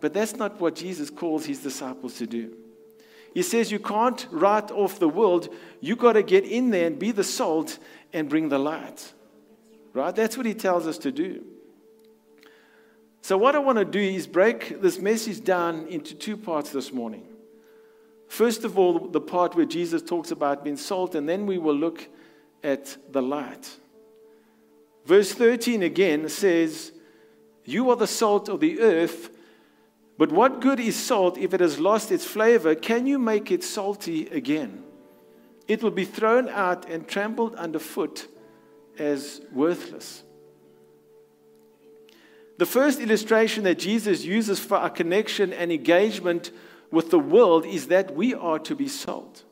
But 0.00 0.12
that's 0.12 0.34
not 0.34 0.60
what 0.60 0.74
Jesus 0.74 1.10
calls 1.10 1.46
his 1.46 1.60
disciples 1.60 2.14
to 2.18 2.26
do. 2.26 2.56
He 3.32 3.42
says 3.42 3.70
you 3.70 3.78
can't 3.78 4.26
write 4.32 4.72
off 4.72 4.98
the 4.98 5.08
world. 5.08 5.48
You 5.80 5.94
got 5.94 6.14
to 6.14 6.24
get 6.24 6.44
in 6.44 6.70
there 6.70 6.88
and 6.88 6.98
be 6.98 7.12
the 7.12 7.22
salt 7.22 7.78
and 8.12 8.28
bring 8.28 8.48
the 8.48 8.58
light. 8.58 9.12
Right? 9.92 10.12
That's 10.12 10.36
what 10.36 10.44
he 10.44 10.54
tells 10.54 10.88
us 10.88 10.98
to 10.98 11.12
do. 11.12 11.44
So, 13.20 13.38
what 13.38 13.54
I 13.54 13.60
want 13.60 13.78
to 13.78 13.84
do 13.84 14.00
is 14.00 14.26
break 14.26 14.82
this 14.82 14.98
message 14.98 15.44
down 15.44 15.86
into 15.86 16.16
two 16.16 16.36
parts 16.36 16.70
this 16.70 16.92
morning. 16.92 17.28
First 18.32 18.64
of 18.64 18.78
all, 18.78 18.98
the 18.98 19.20
part 19.20 19.54
where 19.54 19.66
Jesus 19.66 20.00
talks 20.00 20.30
about 20.30 20.64
being 20.64 20.78
salt, 20.78 21.14
and 21.14 21.28
then 21.28 21.44
we 21.44 21.58
will 21.58 21.74
look 21.74 22.08
at 22.64 22.96
the 23.12 23.20
light. 23.20 23.76
Verse 25.04 25.34
13 25.34 25.82
again 25.82 26.30
says, 26.30 26.92
You 27.66 27.90
are 27.90 27.96
the 27.96 28.06
salt 28.06 28.48
of 28.48 28.60
the 28.60 28.80
earth. 28.80 29.28
But 30.16 30.32
what 30.32 30.62
good 30.62 30.80
is 30.80 30.96
salt 30.96 31.36
if 31.36 31.52
it 31.52 31.60
has 31.60 31.78
lost 31.78 32.10
its 32.10 32.24
flavor? 32.24 32.74
Can 32.74 33.06
you 33.06 33.18
make 33.18 33.50
it 33.50 33.62
salty 33.62 34.28
again? 34.28 34.82
It 35.68 35.82
will 35.82 35.90
be 35.90 36.06
thrown 36.06 36.48
out 36.48 36.88
and 36.88 37.06
trampled 37.06 37.54
underfoot 37.56 38.28
as 38.98 39.42
worthless. 39.52 40.22
The 42.56 42.64
first 42.64 42.98
illustration 42.98 43.64
that 43.64 43.78
Jesus 43.78 44.24
uses 44.24 44.58
for 44.58 44.78
our 44.78 44.88
connection 44.88 45.52
and 45.52 45.70
engagement 45.70 46.50
with 46.92 47.10
the 47.10 47.18
world 47.18 47.66
is 47.66 47.88
that 47.88 48.14
we 48.14 48.34
are 48.34 48.58
to 48.60 48.76
be 48.76 48.86
salt. 48.86 49.42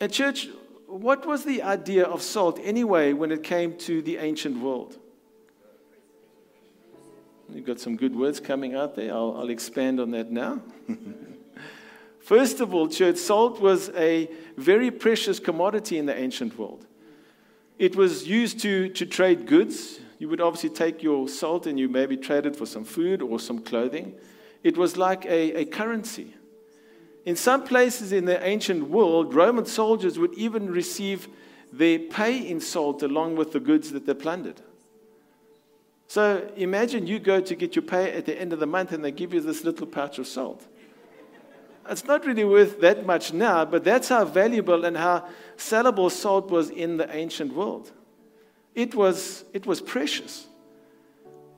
And, 0.00 0.12
church, 0.12 0.48
what 0.86 1.24
was 1.24 1.44
the 1.44 1.62
idea 1.62 2.04
of 2.04 2.20
salt 2.20 2.60
anyway 2.62 3.12
when 3.12 3.32
it 3.32 3.42
came 3.42 3.78
to 3.78 4.02
the 4.02 4.18
ancient 4.18 4.58
world? 4.58 4.98
You've 7.48 7.64
got 7.64 7.78
some 7.78 7.96
good 7.96 8.14
words 8.14 8.40
coming 8.40 8.74
out 8.74 8.96
there. 8.96 9.12
I'll, 9.12 9.36
I'll 9.38 9.50
expand 9.50 10.00
on 10.00 10.10
that 10.10 10.30
now. 10.30 10.60
First 12.20 12.60
of 12.60 12.74
all, 12.74 12.88
church, 12.88 13.16
salt 13.18 13.60
was 13.60 13.88
a 13.90 14.28
very 14.56 14.90
precious 14.90 15.38
commodity 15.38 15.96
in 15.96 16.06
the 16.06 16.18
ancient 16.18 16.58
world. 16.58 16.84
It 17.78 17.94
was 17.94 18.26
used 18.26 18.58
to, 18.60 18.88
to 18.88 19.06
trade 19.06 19.46
goods. 19.46 20.00
You 20.18 20.28
would 20.30 20.40
obviously 20.40 20.70
take 20.70 21.04
your 21.04 21.28
salt 21.28 21.68
and 21.68 21.78
you 21.78 21.88
maybe 21.88 22.16
trade 22.16 22.46
it 22.46 22.56
for 22.56 22.66
some 22.66 22.84
food 22.84 23.22
or 23.22 23.38
some 23.38 23.60
clothing. 23.60 24.14
It 24.66 24.76
was 24.76 24.96
like 24.96 25.24
a, 25.26 25.60
a 25.60 25.64
currency. 25.64 26.34
In 27.24 27.36
some 27.36 27.62
places 27.62 28.10
in 28.10 28.24
the 28.24 28.44
ancient 28.44 28.90
world, 28.90 29.32
Roman 29.32 29.64
soldiers 29.64 30.18
would 30.18 30.34
even 30.34 30.68
receive 30.68 31.28
their 31.72 32.00
pay 32.00 32.36
in 32.36 32.60
salt 32.60 33.04
along 33.04 33.36
with 33.36 33.52
the 33.52 33.60
goods 33.60 33.92
that 33.92 34.06
they 34.06 34.14
plundered. 34.14 34.60
So 36.08 36.50
imagine 36.56 37.06
you 37.06 37.20
go 37.20 37.40
to 37.40 37.54
get 37.54 37.76
your 37.76 37.84
pay 37.84 38.10
at 38.10 38.26
the 38.26 38.36
end 38.40 38.52
of 38.52 38.58
the 38.58 38.66
month 38.66 38.90
and 38.90 39.04
they 39.04 39.12
give 39.12 39.32
you 39.32 39.40
this 39.40 39.62
little 39.62 39.86
pouch 39.86 40.18
of 40.18 40.26
salt. 40.26 40.66
It's 41.88 42.04
not 42.04 42.26
really 42.26 42.44
worth 42.44 42.80
that 42.80 43.06
much 43.06 43.32
now, 43.32 43.64
but 43.64 43.84
that's 43.84 44.08
how 44.08 44.24
valuable 44.24 44.84
and 44.84 44.96
how 44.96 45.28
sellable 45.56 46.10
salt 46.10 46.50
was 46.50 46.70
in 46.70 46.96
the 46.96 47.08
ancient 47.14 47.54
world. 47.54 47.92
it 48.74 48.96
was, 48.96 49.44
it 49.52 49.64
was 49.64 49.80
precious. 49.80 50.48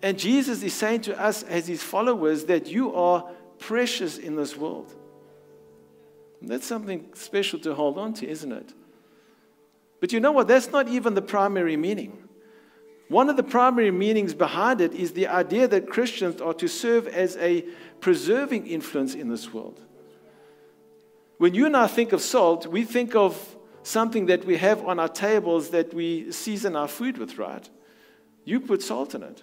And 0.02 0.18
Jesus 0.18 0.62
is 0.62 0.74
saying 0.74 1.02
to 1.02 1.20
us 1.20 1.42
as 1.42 1.66
his 1.66 1.82
followers 1.82 2.44
that 2.44 2.68
you 2.68 2.94
are 2.94 3.28
precious 3.58 4.18
in 4.18 4.36
this 4.36 4.56
world. 4.56 4.94
And 6.40 6.48
that's 6.48 6.66
something 6.66 7.08
special 7.14 7.58
to 7.60 7.74
hold 7.74 7.98
on 7.98 8.14
to, 8.14 8.28
isn't 8.28 8.52
it? 8.52 8.72
But 10.00 10.12
you 10.12 10.20
know 10.20 10.30
what? 10.30 10.46
That's 10.46 10.70
not 10.70 10.88
even 10.88 11.14
the 11.14 11.22
primary 11.22 11.76
meaning. 11.76 12.28
One 13.08 13.28
of 13.28 13.36
the 13.36 13.42
primary 13.42 13.90
meanings 13.90 14.34
behind 14.34 14.80
it 14.80 14.92
is 14.92 15.12
the 15.12 15.26
idea 15.26 15.66
that 15.66 15.88
Christians 15.88 16.40
are 16.40 16.54
to 16.54 16.68
serve 16.68 17.08
as 17.08 17.36
a 17.38 17.62
preserving 18.00 18.66
influence 18.66 19.14
in 19.14 19.28
this 19.28 19.52
world. 19.52 19.80
When 21.38 21.54
you 21.54 21.66
and 21.66 21.76
I 21.76 21.86
think 21.86 22.12
of 22.12 22.20
salt, 22.20 22.66
we 22.66 22.84
think 22.84 23.16
of 23.16 23.56
something 23.82 24.26
that 24.26 24.44
we 24.44 24.58
have 24.58 24.84
on 24.86 25.00
our 25.00 25.08
tables 25.08 25.70
that 25.70 25.94
we 25.94 26.30
season 26.30 26.76
our 26.76 26.88
food 26.88 27.16
with, 27.16 27.38
right? 27.38 27.68
You 28.44 28.60
put 28.60 28.82
salt 28.82 29.14
in 29.14 29.22
it. 29.22 29.42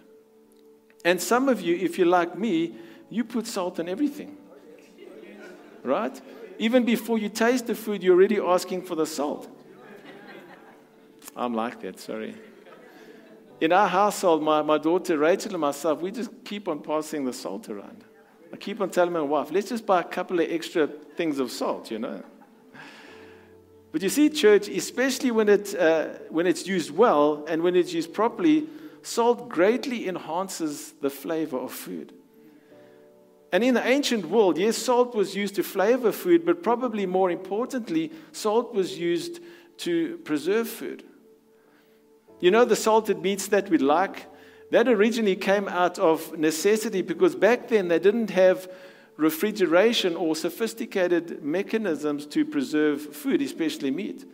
And 1.05 1.21
some 1.21 1.47
of 1.47 1.61
you, 1.61 1.75
if 1.75 1.99
you're 1.99 2.07
like 2.07 2.37
me, 2.37 2.75
you 3.09 3.23
put 3.23 3.45
salt 3.45 3.79
in 3.79 3.87
everything. 3.87 4.35
Right? 5.83 6.19
Even 6.57 6.83
before 6.83 7.19
you 7.19 7.29
taste 7.29 7.67
the 7.67 7.75
food, 7.75 8.01
you're 8.01 8.15
already 8.15 8.39
asking 8.39 8.81
for 8.81 8.95
the 8.95 9.05
salt. 9.05 9.47
I'm 11.35 11.53
like 11.53 11.79
that, 11.81 11.99
sorry. 11.99 12.33
In 13.61 13.71
our 13.71 13.87
household, 13.87 14.41
my, 14.41 14.63
my 14.63 14.79
daughter 14.79 15.17
Rachel 15.17 15.51
and 15.51 15.61
myself, 15.61 16.01
we 16.01 16.11
just 16.11 16.31
keep 16.43 16.67
on 16.67 16.81
passing 16.81 17.23
the 17.23 17.33
salt 17.33 17.69
around. 17.69 18.03
I 18.51 18.57
keep 18.57 18.81
on 18.81 18.89
telling 18.89 19.13
my 19.13 19.21
wife, 19.21 19.51
let's 19.51 19.69
just 19.69 19.85
buy 19.85 20.01
a 20.01 20.03
couple 20.03 20.39
of 20.39 20.49
extra 20.49 20.87
things 20.87 21.37
of 21.39 21.51
salt, 21.51 21.91
you 21.91 21.99
know. 21.99 22.23
But 23.91 24.01
you 24.01 24.09
see, 24.09 24.29
church, 24.29 24.67
especially 24.69 25.31
when, 25.31 25.49
it, 25.49 25.75
uh, 25.75 26.07
when 26.29 26.47
it's 26.47 26.65
used 26.65 26.91
well 26.91 27.45
and 27.47 27.61
when 27.61 27.75
it's 27.75 27.93
used 27.93 28.13
properly, 28.13 28.67
salt 29.05 29.49
greatly 29.49 30.07
enhances 30.07 30.93
the 30.99 31.11
flavor 31.11 31.57
of 31.57 31.71
food. 31.71 32.11
And 33.51 33.63
in 33.63 33.75
the 33.75 33.87
ancient 33.87 34.25
world, 34.25 34.57
yes, 34.57 34.77
salt 34.77 35.13
was 35.13 35.35
used 35.35 35.55
to 35.55 35.63
flavor 35.63 36.11
food, 36.11 36.43
but 36.43 36.63
probably 36.63 37.05
more 37.05 37.29
importantly, 37.29 38.11
salt 38.31 38.73
was 38.73 38.97
used 38.97 39.41
to 39.77 40.17
preserve 40.23 40.67
food. 40.67 41.03
You 42.39 42.49
know, 42.49 42.65
the 42.65 42.75
salted 42.75 43.21
meats 43.21 43.47
that 43.49 43.69
we 43.69 43.77
like, 43.77 44.25
that 44.71 44.87
originally 44.87 45.35
came 45.35 45.67
out 45.67 45.99
of 45.99 46.37
necessity 46.37 47.03
because 47.03 47.35
back 47.35 47.67
then 47.67 47.87
they 47.87 47.99
didn't 47.99 48.31
have 48.31 48.67
refrigeration 49.17 50.15
or 50.15 50.35
sophisticated 50.35 51.43
mechanisms 51.43 52.25
to 52.25 52.43
preserve 52.43 53.15
food, 53.15 53.43
especially 53.43 53.91
meat. 53.91 54.25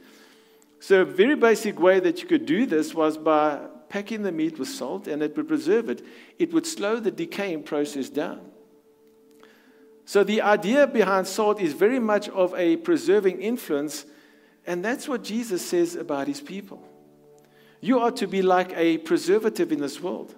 So, 0.80 1.02
a 1.02 1.06
very 1.06 1.36
basic 1.36 1.78
way 1.78 2.00
that 2.00 2.22
you 2.22 2.28
could 2.28 2.46
do 2.46 2.66
this 2.66 2.96
was 2.96 3.18
by 3.18 3.60
packing 3.92 4.24
the 4.24 4.32
meat 4.32 4.58
with 4.58 4.70
salt 4.70 5.06
and 5.06 5.22
it 5.22 5.36
would 5.36 5.50
preserve 5.50 5.90
it. 5.90 6.02
It 6.40 6.54
would 6.54 6.66
slow 6.66 7.02
the 7.02 7.12
decaying 7.12 7.64
process 7.64 8.08
down. 8.08 8.40
So, 10.06 10.24
the 10.24 10.42
idea 10.42 10.88
behind 10.88 11.28
salt 11.28 11.60
is 11.60 11.74
very 11.74 12.00
much 12.00 12.30
of 12.30 12.56
a 12.56 12.78
preserving 12.78 13.42
influence, 13.42 14.06
and 14.66 14.84
that's 14.84 15.10
what 15.10 15.24
Jesus 15.24 15.64
says 15.64 15.96
about 15.96 16.28
his 16.28 16.40
people. 16.40 16.82
You 17.82 18.00
are 18.00 18.12
to 18.12 18.28
be 18.28 18.42
like 18.42 18.72
a 18.78 18.98
preservative 19.00 19.72
in 19.74 19.82
this 19.82 20.02
world. 20.02 20.36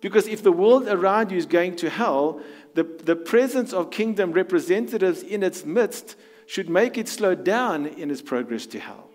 Because 0.00 0.26
if 0.26 0.42
the 0.42 0.52
world 0.52 0.88
around 0.88 1.30
you 1.30 1.38
is 1.38 1.46
going 1.46 1.76
to 1.76 1.88
hell, 1.88 2.40
the, 2.74 2.82
the 2.82 3.16
presence 3.16 3.72
of 3.72 3.90
kingdom 3.90 4.32
representatives 4.32 5.22
in 5.22 5.42
its 5.42 5.64
midst 5.64 6.16
should 6.46 6.68
make 6.68 6.98
it 6.98 7.08
slow 7.08 7.34
down 7.34 7.86
in 7.86 8.10
its 8.10 8.22
progress 8.22 8.66
to 8.66 8.78
hell. 8.80 9.05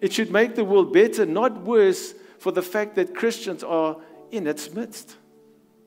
It 0.00 0.12
should 0.12 0.30
make 0.30 0.54
the 0.54 0.64
world 0.64 0.92
better, 0.92 1.26
not 1.26 1.62
worse, 1.62 2.14
for 2.38 2.52
the 2.52 2.62
fact 2.62 2.94
that 2.94 3.14
Christians 3.14 3.62
are 3.62 3.96
in 4.30 4.46
its 4.46 4.72
midst. 4.72 5.16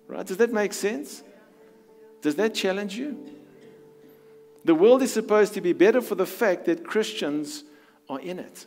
Right? 0.08 0.25
Does 0.25 0.38
that 0.38 0.53
make 0.53 0.74
sense? 0.74 1.24
Does 2.22 2.36
that 2.36 2.53
challenge 2.53 2.96
you? 2.96 3.17
The 4.65 4.75
world 4.75 5.01
is 5.01 5.12
supposed 5.12 5.53
to 5.55 5.62
be 5.62 5.74
better 5.74 6.00
for 6.00 6.15
the 6.15 6.25
fact 6.25 6.65
that 6.65 6.86
Christians 6.86 7.63
are 8.10 8.20
in 8.20 8.39
it. 8.39 8.65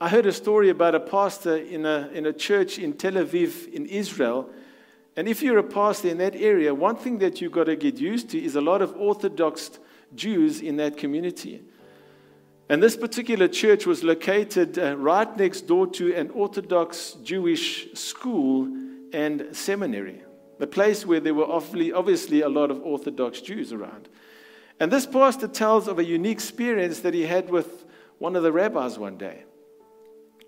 I 0.00 0.08
heard 0.08 0.26
a 0.26 0.32
story 0.32 0.68
about 0.68 0.94
a 0.94 1.00
pastor 1.00 1.56
in 1.56 1.86
a, 1.86 2.10
in 2.12 2.26
a 2.26 2.32
church 2.32 2.78
in 2.78 2.92
Tel 2.92 3.12
Aviv 3.12 3.72
in 3.72 3.86
Israel. 3.86 4.50
And 5.16 5.26
if 5.28 5.42
you're 5.42 5.58
a 5.58 5.64
pastor 5.64 6.08
in 6.08 6.18
that 6.18 6.36
area, 6.36 6.74
one 6.74 6.96
thing 6.96 7.18
that 7.18 7.40
you've 7.40 7.52
got 7.52 7.64
to 7.64 7.76
get 7.76 7.96
used 7.98 8.30
to 8.30 8.44
is 8.44 8.56
a 8.56 8.60
lot 8.60 8.82
of 8.82 8.94
Orthodox 8.96 9.78
Jews 10.14 10.60
in 10.60 10.76
that 10.76 10.96
community. 10.96 11.62
And 12.68 12.82
this 12.82 12.96
particular 12.96 13.46
church 13.46 13.86
was 13.86 14.02
located 14.02 14.78
uh, 14.78 14.96
right 14.96 15.36
next 15.36 15.62
door 15.62 15.86
to 15.88 16.14
an 16.14 16.30
Orthodox 16.30 17.12
Jewish 17.22 17.92
school 17.92 18.64
and 19.12 19.48
seminary, 19.52 20.22
the 20.58 20.66
place 20.66 21.04
where 21.04 21.20
there 21.20 21.34
were 21.34 21.46
obviously 21.46 22.40
a 22.40 22.48
lot 22.48 22.70
of 22.70 22.80
Orthodox 22.82 23.42
Jews 23.42 23.72
around. 23.72 24.08
And 24.80 24.90
this 24.90 25.06
pastor 25.06 25.46
tells 25.46 25.88
of 25.88 25.98
a 25.98 26.04
unique 26.04 26.38
experience 26.38 27.00
that 27.00 27.14
he 27.14 27.22
had 27.22 27.50
with 27.50 27.84
one 28.18 28.34
of 28.34 28.42
the 28.42 28.52
rabbis 28.52 28.98
one 28.98 29.18
day. 29.18 29.44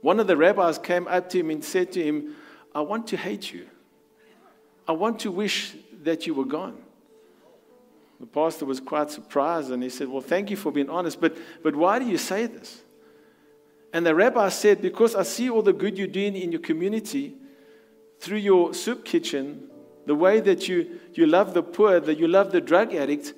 One 0.01 0.19
of 0.19 0.27
the 0.27 0.37
rabbis 0.37 0.79
came 0.79 1.07
up 1.09 1.29
to 1.31 1.39
him 1.41 1.51
and 1.51 1.63
said 1.63 1.93
to 1.93 2.03
him, 2.03 2.35
I 2.75 2.81
want 2.81 3.09
to 3.09 3.17
hate 3.17 3.53
you. 3.53 3.69
I 4.89 4.93
want 4.93 5.21
to 5.21 5.31
wish 5.31 5.75
that 6.03 6.27
you 6.27 6.35
were 6.35 6.45
gone. 6.45 6.79
The 8.21 8.27
pastor 8.27 8.65
was 8.65 8.81
quite 8.81 9.11
surprised 9.11 9.71
and 9.71 9.83
he 9.83 9.91
said, 9.91 10.09
Well, 10.09 10.23
thank 10.23 10.51
you 10.51 10.57
for 10.57 10.73
being 10.73 10.89
honest, 10.89 11.21
but, 11.21 11.37
but 11.63 11.77
why 11.77 11.99
do 11.99 12.07
you 12.07 12.19
say 12.19 12.47
this? 12.47 12.83
And 13.93 14.05
the 14.05 14.15
rabbi 14.15 14.49
said, 14.49 14.81
Because 14.81 15.15
I 15.15 15.23
see 15.23 15.51
all 15.51 15.63
the 15.63 15.73
good 15.73 15.99
you're 15.99 16.07
doing 16.07 16.37
in 16.37 16.53
your 16.53 16.61
community 16.61 17.35
through 18.21 18.39
your 18.39 18.75
soup 18.75 19.05
kitchen, 19.05 19.69
the 20.07 20.15
way 20.15 20.41
that 20.41 20.69
you, 20.69 20.99
you 21.13 21.27
love 21.27 21.53
the 21.53 21.63
poor, 21.63 22.01
that 22.01 22.19
you 22.19 22.29
love 22.29 22.53
the 22.53 22.61
drug 22.61 22.95
addict, 22.95 23.35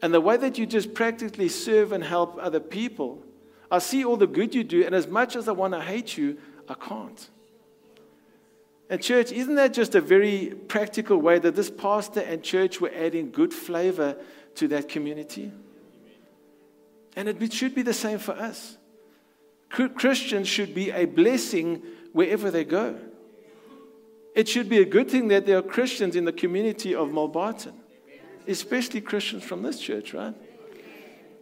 and 0.00 0.12
the 0.12 0.20
way 0.20 0.36
that 0.36 0.58
you 0.58 0.66
just 0.66 0.94
practically 0.94 1.48
serve 1.48 1.92
and 1.92 2.04
help 2.04 2.38
other 2.40 2.60
people. 2.60 3.22
I 3.70 3.78
see 3.78 4.04
all 4.04 4.16
the 4.16 4.26
good 4.26 4.54
you 4.54 4.64
do, 4.64 4.84
and 4.84 4.94
as 4.94 5.06
much 5.06 5.36
as 5.36 5.48
I 5.48 5.52
want 5.52 5.74
to 5.74 5.80
hate 5.80 6.16
you, 6.16 6.38
I 6.68 6.74
can't. 6.74 7.28
And, 8.90 9.02
church, 9.02 9.32
isn't 9.32 9.54
that 9.54 9.72
just 9.72 9.94
a 9.94 10.00
very 10.00 10.54
practical 10.68 11.16
way 11.16 11.38
that 11.38 11.56
this 11.56 11.70
pastor 11.70 12.20
and 12.20 12.42
church 12.42 12.80
were 12.80 12.92
adding 12.94 13.30
good 13.30 13.52
flavor 13.52 14.16
to 14.56 14.68
that 14.68 14.88
community? 14.88 15.50
And 17.16 17.28
it 17.28 17.52
should 17.52 17.74
be 17.74 17.82
the 17.82 17.94
same 17.94 18.18
for 18.18 18.32
us. 18.32 18.76
Christians 19.70 20.46
should 20.46 20.74
be 20.74 20.90
a 20.90 21.06
blessing 21.06 21.82
wherever 22.12 22.50
they 22.50 22.64
go. 22.64 22.96
It 24.34 24.48
should 24.48 24.68
be 24.68 24.78
a 24.78 24.84
good 24.84 25.10
thing 25.10 25.28
that 25.28 25.46
there 25.46 25.58
are 25.58 25.62
Christians 25.62 26.16
in 26.16 26.24
the 26.24 26.32
community 26.32 26.94
of 26.94 27.08
Mulbarton, 27.08 27.74
especially 28.46 29.00
Christians 29.00 29.44
from 29.44 29.62
this 29.62 29.80
church, 29.80 30.12
right? 30.12 30.34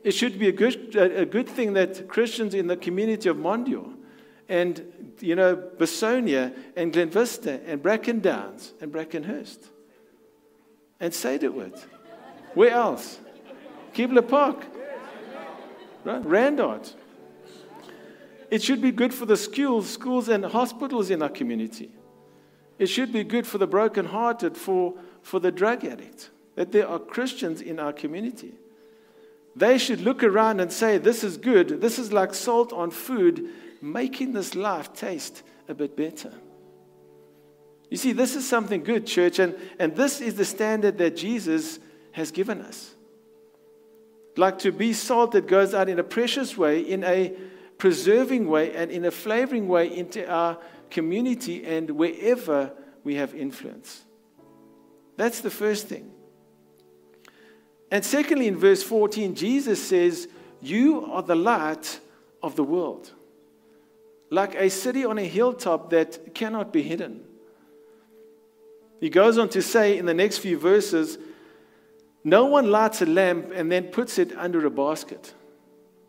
it 0.04 0.12
should 0.12 0.38
be 0.38 0.49
a 0.49 0.52
good, 0.52 0.96
a 0.96 1.25
good 1.25 1.49
thing 1.49 1.75
that 1.75 2.08
Christians 2.08 2.54
in 2.54 2.66
the 2.66 2.76
community 2.76 3.28
of 3.28 3.37
Mondeor 3.37 3.94
and, 4.52 5.14
you 5.21 5.35
know, 5.35 5.56
Bassonia 5.56 6.54
and 6.76 6.92
Glen 6.92 7.09
Vista 7.09 7.59
and 7.64 7.82
Bracken 7.82 8.21
Downs 8.21 8.75
and 8.82 8.92
Brackenhurst 8.92 9.71
and 11.00 11.11
Saderwood. 11.11 11.82
Where 12.52 12.71
else? 12.71 13.18
Kibler 13.94 14.28
Park. 14.28 14.66
Right? 16.04 16.23
Randhart. 16.23 16.94
It 18.50 18.62
should 18.62 18.82
be 18.82 18.90
good 18.90 19.14
for 19.14 19.25
the 19.25 19.38
schools, 19.38 19.88
schools 19.88 20.28
and 20.28 20.44
hospitals 20.44 21.09
in 21.09 21.23
our 21.23 21.30
community. 21.30 21.90
It 22.78 22.87
should 22.87 23.11
be 23.11 23.25
good 23.25 23.47
for 23.47 23.56
the 23.56 23.66
brokenhearted, 23.66 24.59
for, 24.59 24.97
for 25.23 25.40
the 25.40 25.50
drug 25.50 25.82
addict, 25.82 26.28
that 26.56 26.73
there 26.73 26.87
are 26.87 26.99
Christians 26.99 27.62
in 27.62 27.80
our 27.80 27.94
community. 27.94 28.52
They 29.56 29.78
should 29.78 30.02
look 30.02 30.23
around 30.23 30.61
and 30.61 30.71
say, 30.71 30.99
This 30.99 31.25
is 31.25 31.38
good. 31.38 31.80
This 31.80 31.99
is 31.99 32.12
like 32.12 32.35
salt 32.35 32.71
on 32.75 32.90
food, 32.90 33.49
making 33.83 34.33
this 34.33 34.55
life 34.55 34.95
taste 34.95 35.43
a 35.69 35.75
bit 35.75 35.97
better. 35.97 36.33
You 37.91 37.99
see, 37.99 38.12
this 38.12 38.37
is 38.37 38.49
something 38.49 38.85
good, 38.85 39.07
church, 39.07 39.39
and, 39.39 39.55
and 39.79 39.95
this 39.95 40.23
is 40.23 40.37
the 40.37 40.47
standard 40.47 40.97
that 40.99 41.17
Jesus 41.17 41.79
has 42.12 42.31
given 42.31 42.62
us. 42.62 42.95
Like 44.37 44.61
to 44.61 44.73
be 44.73 44.95
salt 44.95 45.33
that 45.33 45.47
goes 45.47 45.75
out 45.75 45.91
in 45.91 45.99
a 45.99 46.05
precious 46.05 46.57
way, 46.57 46.81
in 46.81 47.05
a 47.05 47.35
preserving 47.77 48.49
way, 48.49 48.75
and 48.75 48.91
in 48.91 49.05
a 49.05 49.11
flavoring 49.11 49.69
way 49.69 49.95
into 49.95 50.27
our 50.27 50.59
community 50.89 51.67
and 51.67 51.91
wherever 51.91 52.73
we 53.05 53.17
have 53.17 53.35
influence. 53.35 54.05
That's 55.17 55.41
the 55.41 55.51
first 55.51 55.89
thing. 55.89 56.11
And 57.91 58.03
secondly, 58.03 58.47
in 58.47 58.57
verse 58.57 58.83
14, 58.83 59.35
Jesus 59.35 59.87
says, 59.87 60.29
You 60.62 61.12
are 61.12 61.23
the 61.23 61.37
light 61.37 62.01
of 62.43 62.57
the 62.57 62.65
world, 62.65 63.12
like 64.33 64.55
a 64.55 64.71
city 64.71 65.05
on 65.05 65.19
a 65.19 65.25
hilltop 65.25 65.91
that 65.91 66.35
cannot 66.35 66.73
be 66.73 66.83
hidden. 66.83 67.21
He 68.99 69.11
goes 69.11 69.37
on 69.37 69.51
to 69.51 69.61
say 69.61 69.99
in 69.99 70.07
the 70.07 70.15
next 70.15 70.39
few 70.39 70.59
verses, 70.59 71.19
No 72.25 72.47
one 72.47 72.71
lights 72.71 73.03
a 73.03 73.07
lamp 73.07 73.53
and 73.55 73.71
then 73.71 73.89
puts 73.89 74.19
it 74.19 74.35
under 74.39 74.65
a 74.65 74.71
basket. 74.71 75.35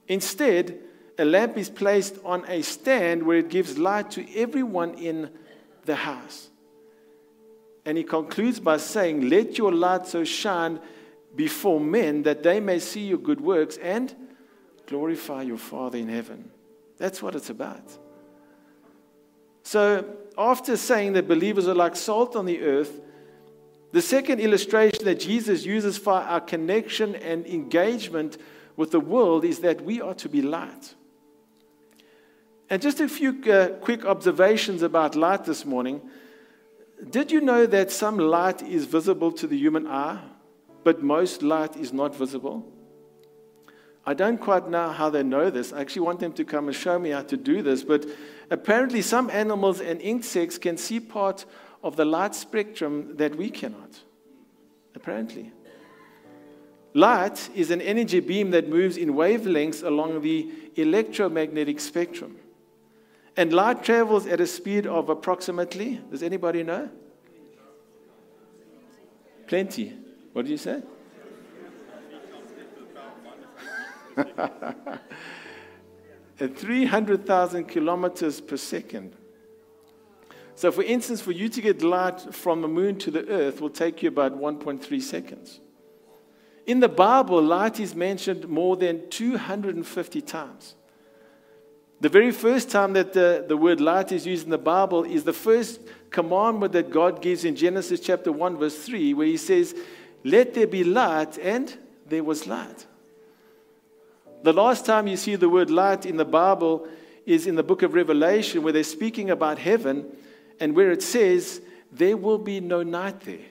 Instead, 0.08 0.80
a 1.18 1.26
lamp 1.26 1.58
is 1.58 1.70
placed 1.70 2.18
on 2.24 2.46
a 2.48 2.62
stand 2.62 3.24
where 3.24 3.40
it 3.40 3.50
gives 3.50 3.78
light 3.78 4.12
to 4.12 4.26
everyone 4.38 4.94
in 4.94 5.30
the 5.84 5.96
house. 5.96 6.50
And 7.86 7.98
he 7.98 8.06
concludes 8.06 8.62
by 8.62 8.78
saying, 8.78 9.28
Let 9.28 9.58
your 9.58 9.74
light 9.74 10.08
so 10.08 10.24
shine 10.24 10.80
before 11.36 11.82
men 11.82 12.24
that 12.24 12.42
they 12.42 12.62
may 12.62 12.80
see 12.80 13.06
your 13.06 13.18
good 13.18 13.42
works 13.42 13.76
and 13.76 14.16
glorify 14.88 15.42
your 15.42 15.58
Father 15.58 15.98
in 15.98 16.08
heaven. 16.08 16.52
That's 16.98 17.22
what 17.22 17.36
it's 17.36 17.50
about. 17.50 18.00
So, 19.64 20.06
after 20.38 20.78
saying 20.78 21.14
that 21.14 21.28
believers 21.28 21.68
are 21.68 21.76
like 21.76 21.96
salt 21.96 22.36
on 22.36 22.46
the 22.46 22.62
earth, 22.62 23.00
the 23.92 24.02
second 24.02 24.40
illustration 24.40 25.06
that 25.06 25.20
Jesus 25.20 25.66
uses 25.66 25.98
for 25.98 26.14
our 26.14 26.42
connection 26.42 27.16
and 27.16 27.46
engagement 27.46 28.38
with 28.76 28.92
the 28.92 29.00
world 29.00 29.46
is 29.46 29.60
that 29.60 29.82
we 29.82 30.02
are 30.02 30.16
to 30.16 30.28
be 30.28 30.42
light. 30.42 30.96
And 32.70 32.82
just 32.82 33.00
a 33.00 33.08
few 33.08 33.40
uh, 33.52 33.68
quick 33.82 34.04
observations 34.04 34.82
about 34.82 35.16
light 35.16 35.46
this 35.46 35.64
morning. 35.64 36.02
Did 37.08 37.32
you 37.32 37.40
know 37.40 37.68
that 37.68 37.92
some 37.92 38.18
light 38.18 38.64
is 38.64 38.86
visible 38.86 39.32
to 39.34 39.46
the 39.46 39.58
human 39.58 39.86
eye, 39.86 40.24
but 40.84 41.04
most 41.04 41.44
light 41.44 41.76
is 41.76 41.94
not 41.94 42.16
visible? 42.16 42.73
I 44.06 44.14
don't 44.14 44.38
quite 44.38 44.68
know 44.68 44.90
how 44.90 45.10
they 45.10 45.24
know 45.24 45.50
this. 45.50 45.72
I 45.72 45.80
actually 45.80 46.02
want 46.02 46.20
them 46.20 46.34
to 46.34 46.44
come 46.44 46.68
and 46.68 46.76
show 46.76 47.00
me 47.00 47.12
how 47.12 47.22
to 47.22 47.38
do 47.38 47.62
this. 47.62 47.84
But 47.84 48.06
apparently, 48.50 49.02
some 49.02 49.30
animals 49.30 49.80
and 49.80 50.02
insects 50.02 50.58
can 50.58 50.78
see 50.78 51.00
part 51.00 51.46
of 51.84 51.96
the 51.96 52.06
light 52.06 52.36
spectrum 52.36 53.16
that 53.16 53.36
we 53.36 53.50
cannot. 53.50 54.02
Apparently. 54.96 55.52
Light 56.94 57.50
is 57.56 57.72
an 57.72 57.82
energy 57.82 58.20
beam 58.20 58.52
that 58.52 58.70
moves 58.70 58.98
in 58.98 59.14
wavelengths 59.14 59.84
along 59.84 60.22
the 60.22 60.52
electromagnetic 60.76 61.80
spectrum. 61.80 62.38
And 63.36 63.52
light 63.52 63.84
travels 63.84 64.28
at 64.28 64.40
a 64.40 64.46
speed 64.46 64.86
of 64.86 65.10
approximately, 65.10 66.02
does 66.12 66.22
anybody 66.22 66.62
know? 66.62 66.90
Plenty. 69.48 69.94
What 70.34 70.44
did 70.44 70.52
you 70.52 70.58
say? 70.58 70.84
at 76.40 76.58
300,000 76.58 77.66
kilometers 77.66 78.42
per 78.42 78.58
second. 78.58 79.16
So, 80.56 80.72
for 80.72 80.84
instance, 80.84 81.22
for 81.22 81.32
you 81.32 81.50
to 81.50 81.62
get 81.62 81.82
light 81.82 82.20
from 82.34 82.62
the 82.62 82.68
moon 82.68 82.98
to 83.00 83.12
the 83.12 83.28
earth 83.28 83.60
will 83.60 83.70
take 83.70 84.04
you 84.04 84.10
about 84.10 84.40
1.3 84.40 85.02
seconds. 85.02 85.60
In 86.66 86.80
the 86.80 86.90
Bible, 86.90 87.42
light 87.42 87.80
is 87.80 87.96
mentioned 87.96 88.48
more 88.48 88.78
than 88.78 89.10
250 89.10 90.22
times. 90.22 90.76
The 92.00 92.10
very 92.10 92.32
first 92.32 92.70
time 92.70 92.94
that 92.94 93.14
the, 93.14 93.46
the 93.48 93.58
word 93.58 93.82
light 93.82 94.12
is 94.12 94.28
used 94.28 94.46
in 94.46 94.52
the 94.52 94.58
Bible 94.58 95.04
is 95.04 95.24
the 95.24 95.34
first 95.34 95.82
commandment 96.10 96.74
that 96.74 96.90
God 96.90 97.22
gives 97.22 97.46
in 97.46 97.56
Genesis 97.56 98.00
chapter 98.00 98.32
1, 98.32 98.58
verse 98.58 98.78
3, 98.86 99.14
where 99.14 99.28
He 99.28 99.38
says, 99.38 99.76
Let 100.24 100.54
there 100.54 100.68
be 100.68 100.84
light, 100.84 101.38
and 101.40 101.76
there 102.08 102.24
was 102.24 102.46
light. 102.46 102.86
The 104.44 104.54
last 104.54 104.86
time 104.86 105.08
you 105.08 105.16
see 105.16 105.36
the 105.36 105.48
word 105.48 105.70
light 105.70 106.06
in 106.06 106.18
the 106.18 106.26
Bible 106.26 106.86
is 107.26 107.48
in 107.48 107.56
the 107.56 107.64
book 107.64 107.82
of 107.82 107.94
Revelation, 107.94 108.62
where 108.62 108.74
they're 108.74 108.84
speaking 108.84 109.30
about 109.30 109.58
heaven, 109.58 110.06
and 110.60 110.76
where 110.76 110.92
it 110.92 111.02
says, 111.02 111.62
There 111.94 112.18
will 112.18 112.38
be 112.38 112.60
no 112.60 112.84
night 112.84 113.22
there, 113.22 113.46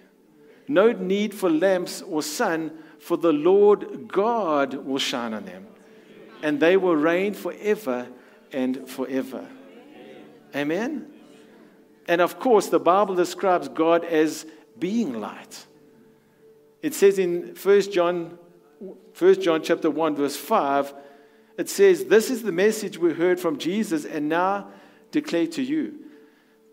no 0.68 0.92
need 0.92 1.34
for 1.34 1.48
lamps 1.50 2.02
or 2.02 2.22
sun, 2.22 2.72
for 2.98 3.16
the 3.16 3.32
Lord 3.32 4.06
God 4.06 4.74
will 4.74 4.98
shine 4.98 5.32
on 5.32 5.46
them, 5.46 5.66
and 6.42 6.60
they 6.60 6.76
will 6.76 6.96
reign 6.96 7.32
forever 7.32 8.06
and 8.52 8.86
forever. 8.86 9.46
Amen? 10.54 11.10
And 12.06 12.20
of 12.20 12.38
course, 12.38 12.68
the 12.68 12.78
Bible 12.78 13.14
describes 13.14 13.68
God 13.68 14.04
as 14.04 14.44
being 14.78 15.18
light. 15.20 15.66
It 16.82 16.94
says 16.94 17.18
in 17.18 17.56
1 17.60 17.80
John, 17.92 18.38
1 19.16 19.40
John 19.40 19.62
chapter 19.62 19.88
1, 19.90 20.16
verse 20.16 20.36
5, 20.36 20.92
it 21.56 21.68
says, 21.68 22.06
This 22.06 22.30
is 22.30 22.42
the 22.42 22.50
message 22.50 22.98
we 22.98 23.12
heard 23.12 23.38
from 23.38 23.58
Jesus 23.58 24.04
and 24.04 24.28
now 24.28 24.68
declare 25.12 25.46
to 25.48 25.62
you. 25.62 26.00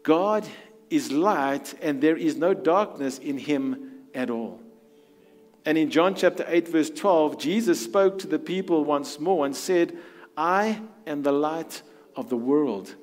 God 0.01 0.47
is 0.89 1.11
light, 1.11 1.75
and 1.81 2.01
there 2.01 2.17
is 2.17 2.35
no 2.35 2.55
darkness 2.55 3.19
in 3.19 3.37
him 3.37 3.91
at 4.15 4.31
all. 4.31 4.59
And 5.65 5.77
in 5.77 5.91
John 5.91 6.15
chapter 6.15 6.43
8, 6.47 6.69
verse 6.69 6.89
12, 6.89 7.37
Jesus 7.37 7.83
spoke 7.83 8.17
to 8.19 8.27
the 8.27 8.39
people 8.39 8.83
once 8.83 9.19
more 9.19 9.45
and 9.45 9.55
said, 9.55 9.95
I 10.35 10.81
am 11.05 11.21
the 11.21 11.31
light 11.31 11.83
of 12.15 12.29
the 12.29 12.37
world. 12.37 12.95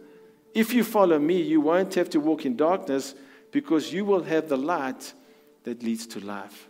If 0.53 0.73
you 0.73 0.83
follow 0.83 1.19
me, 1.19 1.41
you 1.41 1.61
won't 1.61 1.95
have 1.95 2.11
to 2.11 2.19
walk 2.19 2.45
in 2.45 2.57
darkness 2.57 3.15
because 3.53 3.93
you 3.93 4.05
will 4.05 4.25
have 4.25 4.49
the 4.49 4.57
light 4.57 5.13
that 5.63 5.83
leads 5.85 6.09
to 6.09 6.21
life. 6.21 6.69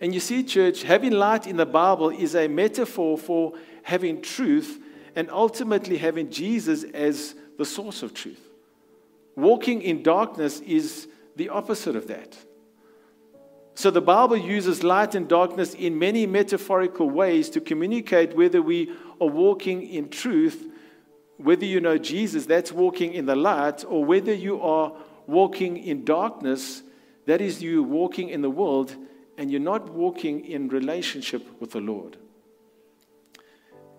And 0.00 0.14
you 0.14 0.20
see, 0.20 0.44
church, 0.44 0.82
having 0.82 1.12
light 1.12 1.46
in 1.46 1.56
the 1.56 1.66
Bible 1.66 2.10
is 2.10 2.34
a 2.34 2.46
metaphor 2.48 3.18
for 3.18 3.54
having 3.82 4.22
truth 4.22 4.80
and 5.16 5.30
ultimately 5.30 5.98
having 5.98 6.30
Jesus 6.30 6.84
as 6.84 7.34
the 7.56 7.64
source 7.64 8.02
of 8.02 8.14
truth. 8.14 8.40
Walking 9.34 9.82
in 9.82 10.02
darkness 10.02 10.60
is 10.60 11.08
the 11.36 11.48
opposite 11.48 11.96
of 11.96 12.06
that. 12.08 12.36
So 13.74 13.90
the 13.90 14.00
Bible 14.00 14.36
uses 14.36 14.82
light 14.82 15.14
and 15.14 15.28
darkness 15.28 15.74
in 15.74 15.98
many 15.98 16.26
metaphorical 16.26 17.08
ways 17.08 17.48
to 17.50 17.60
communicate 17.60 18.36
whether 18.36 18.60
we 18.60 18.92
are 19.20 19.28
walking 19.28 19.82
in 19.82 20.08
truth, 20.08 20.66
whether 21.36 21.64
you 21.64 21.80
know 21.80 21.98
Jesus, 21.98 22.46
that's 22.46 22.72
walking 22.72 23.12
in 23.12 23.26
the 23.26 23.36
light, 23.36 23.84
or 23.84 24.04
whether 24.04 24.34
you 24.34 24.60
are 24.60 24.92
walking 25.28 25.76
in 25.76 26.04
darkness, 26.04 26.82
that 27.26 27.40
is 27.40 27.62
you 27.62 27.84
walking 27.84 28.30
in 28.30 28.42
the 28.42 28.50
world 28.50 28.96
and 29.38 29.52
you're 29.52 29.60
not 29.60 29.88
walking 29.88 30.44
in 30.44 30.68
relationship 30.68 31.46
with 31.60 31.70
the 31.70 31.80
Lord. 31.80 32.16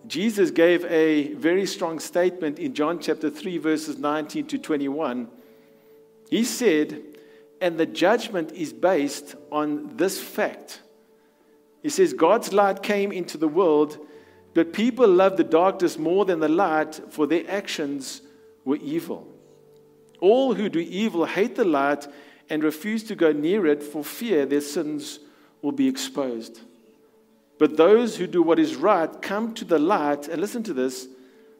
Jesus 0.06 0.50
gave 0.50 0.84
a 0.84 1.32
very 1.34 1.66
strong 1.66 1.98
statement 1.98 2.58
in 2.58 2.74
John 2.74 3.00
chapter 3.00 3.30
3, 3.30 3.58
verses 3.58 3.98
19 3.98 4.46
to 4.48 4.58
21. 4.58 5.28
He 6.28 6.44
said, 6.44 7.02
and 7.60 7.78
the 7.78 7.86
judgment 7.86 8.52
is 8.52 8.72
based 8.72 9.34
on 9.50 9.96
this 9.96 10.20
fact. 10.20 10.82
He 11.82 11.88
says, 11.88 12.12
God's 12.12 12.52
light 12.52 12.82
came 12.82 13.10
into 13.10 13.38
the 13.38 13.48
world, 13.48 13.98
but 14.52 14.74
people 14.74 15.08
loved 15.08 15.38
the 15.38 15.44
darkness 15.44 15.98
more 15.98 16.26
than 16.26 16.40
the 16.40 16.48
light, 16.48 17.00
for 17.10 17.26
their 17.26 17.50
actions 17.50 18.20
were 18.64 18.76
evil. 18.76 19.26
All 20.20 20.54
who 20.54 20.68
do 20.68 20.80
evil 20.80 21.24
hate 21.24 21.56
the 21.56 21.64
light 21.64 22.06
and 22.50 22.62
refuse 22.62 23.04
to 23.04 23.14
go 23.14 23.32
near 23.32 23.66
it 23.66 23.82
for 23.82 24.04
fear 24.04 24.44
their 24.44 24.60
sins 24.60 25.20
will 25.62 25.72
be 25.72 25.88
exposed. 25.88 26.60
But 27.58 27.76
those 27.76 28.16
who 28.16 28.26
do 28.26 28.42
what 28.42 28.58
is 28.58 28.74
right 28.74 29.10
come 29.20 29.54
to 29.54 29.64
the 29.64 29.78
light, 29.78 30.28
and 30.28 30.40
listen 30.40 30.62
to 30.64 30.72
this, 30.72 31.08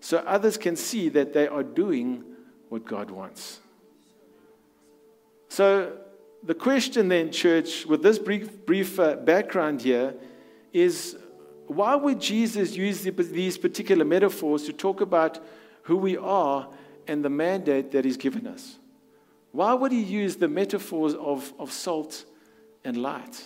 so 0.01 0.19
others 0.19 0.57
can 0.57 0.75
see 0.77 1.11
that 1.11 1.33
they 1.33 1.47
are 1.47 1.63
doing 1.63 2.25
what 2.71 2.87
God 2.87 3.11
wants. 3.11 3.61
So, 5.49 5.99
the 6.43 6.55
question 6.55 7.09
then, 7.09 7.31
church, 7.31 7.85
with 7.85 8.03
this 8.03 8.19
brief, 8.19 8.65
brief 8.65 8.99
uh, 8.99 9.17
background 9.17 9.83
here, 9.83 10.15
is 10.73 11.19
why 11.67 11.95
would 11.95 12.21
Jesus 12.21 12.75
use 12.77 13.03
the, 13.03 13.11
these 13.11 13.59
particular 13.59 14.05
metaphors 14.05 14.65
to 14.65 14.73
talk 14.73 15.01
about 15.01 15.39
who 15.83 15.97
we 15.97 16.17
are 16.17 16.69
and 17.07 17.25
the 17.25 17.29
mandate 17.29 17.91
that 17.93 18.05
He's 18.05 18.17
given 18.17 18.47
us? 18.47 18.79
Why 19.53 19.75
would 19.75 19.93
He 19.93 20.03
use 20.03 20.37
the 20.37 20.49
metaphors 20.49 21.15
of, 21.15 21.53
of 21.59 21.73
salt 21.73 22.25
and 22.85 22.97
light? 22.97 23.45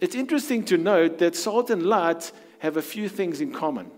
It's 0.00 0.14
interesting 0.14 0.64
to 0.66 0.78
note 0.78 1.18
that 1.18 1.36
salt 1.36 1.70
and 1.70 1.84
light 1.84 2.32
have 2.60 2.76
a 2.76 2.82
few 2.82 3.08
things 3.08 3.40
in 3.40 3.52
common. 3.52 3.90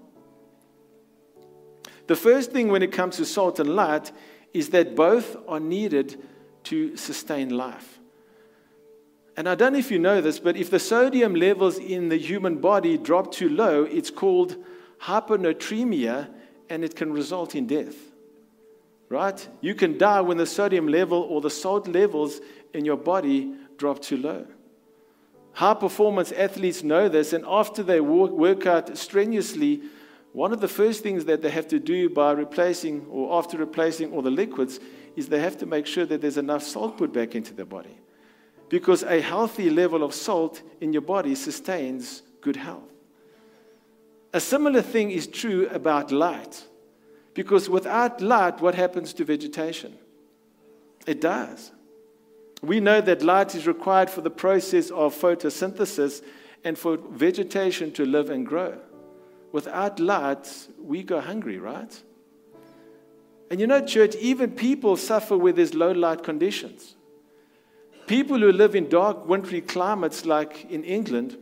The 2.09 2.17
first 2.17 2.51
thing 2.51 2.69
when 2.69 2.83
it 2.83 2.93
comes 2.93 3.17
to 3.17 3.25
salt 3.25 3.61
and 3.61 3.71
light 3.71 4.11
is 4.53 4.71
that 4.71 4.97
both 4.97 5.37
are 5.49 5.61
needed 5.61 6.23
to 6.65 6.97
sustain 6.97 7.51
life. 7.51 8.01
And 9.37 9.49
I 9.49 9.55
don't 9.55 9.73
know 9.73 9.79
if 9.79 9.91
you 9.91 9.99
know 9.99 10.21
this, 10.21 10.39
but 10.39 10.57
if 10.57 10.71
the 10.71 10.79
sodium 10.79 11.35
levels 11.35 11.79
in 11.79 12.09
the 12.09 12.19
human 12.19 12.59
body 12.59 12.99
drop 12.99 13.33
too 13.33 13.49
low, 13.49 13.85
it's 13.85 14.11
called 14.11 14.57
hyponatremia 15.01 16.29
and 16.69 16.85
it 16.85 16.97
can 16.97 17.13
result 17.13 17.55
in 17.55 17.67
death. 17.67 17.95
Right? 19.09 19.47
You 19.61 19.75
can 19.75 19.99
die 19.99 20.21
when 20.21 20.37
the 20.37 20.47
sodium 20.47 20.89
level 20.89 21.23
or 21.23 21.41
the 21.41 21.51
salt 21.51 21.87
levels 21.89 22.41
in 22.75 22.85
your 22.85 22.97
body 22.97 23.55
drop 23.77 24.01
too 24.01 24.17
low. 24.17 24.47
High 25.55 25.75
performance 25.75 26.33
athletes 26.33 26.83
know 26.83 27.09
this, 27.09 27.33
and 27.33 27.45
after 27.47 27.83
they 27.83 28.01
work 28.01 28.67
out 28.67 28.97
strenuously, 28.97 29.83
one 30.33 30.53
of 30.53 30.61
the 30.61 30.69
first 30.69 31.03
things 31.03 31.27
that 31.27 31.43
they 31.43 31.51
have 31.51 31.69
to 31.69 31.79
do 31.79 32.09
by 32.09 32.33
replacing 32.33 33.07
or 33.11 33.39
after 33.39 33.59
replacing 33.59 34.13
all 34.13 34.23
the 34.23 34.31
liquids 34.31 34.81
is 35.15 35.29
they 35.29 35.41
have 35.41 35.59
to 35.59 35.67
make 35.67 35.87
sure 35.87 36.07
that 36.07 36.23
there's 36.23 36.39
enough 36.39 36.63
salt 36.63 36.97
put 36.97 37.13
back 37.13 37.35
into 37.35 37.53
the 37.53 37.67
body. 37.67 37.99
Because 38.71 39.03
a 39.03 39.21
healthy 39.21 39.69
level 39.69 40.03
of 40.03 40.15
salt 40.15 40.63
in 40.81 40.95
your 40.95 41.03
body 41.03 41.35
sustains 41.35 42.23
good 42.41 42.57
health. 42.57 42.89
A 44.33 44.41
similar 44.41 44.81
thing 44.81 45.11
is 45.11 45.27
true 45.27 45.69
about 45.69 46.11
light. 46.11 46.65
Because 47.35 47.69
without 47.69 48.23
light, 48.23 48.63
what 48.63 48.75
happens 48.75 49.13
to 49.15 49.25
vegetation? 49.25 49.99
It 51.07 51.21
dies. 51.21 51.73
We 52.63 52.79
know 52.79 53.01
that 53.01 53.23
light 53.23 53.55
is 53.55 53.67
required 53.67 54.09
for 54.09 54.21
the 54.21 54.31
process 54.31 54.91
of 54.91 55.15
photosynthesis 55.21 56.23
and 56.65 56.79
for 56.79 56.97
vegetation 56.97 57.93
to 57.93 58.07
live 58.07 58.31
and 58.31 58.47
grow. 58.47 58.79
Without 59.51 59.99
light, 59.99 60.49
we 60.81 61.03
go 61.03 61.21
hungry, 61.21 61.59
right? 61.59 62.03
And 63.51 63.61
you 63.61 63.67
know, 63.67 63.85
church, 63.85 64.15
even 64.17 64.53
people 64.53 64.97
suffer 64.97 65.37
with 65.37 65.57
these 65.57 65.75
low 65.75 65.91
light 65.91 66.23
conditions. 66.23 66.95
People 68.07 68.39
who 68.39 68.53
live 68.53 68.75
in 68.75 68.89
dark, 68.89 69.29
wintry 69.29 69.61
climates 69.61 70.25
like 70.25 70.71
in 70.71 70.85
England, 70.85 71.37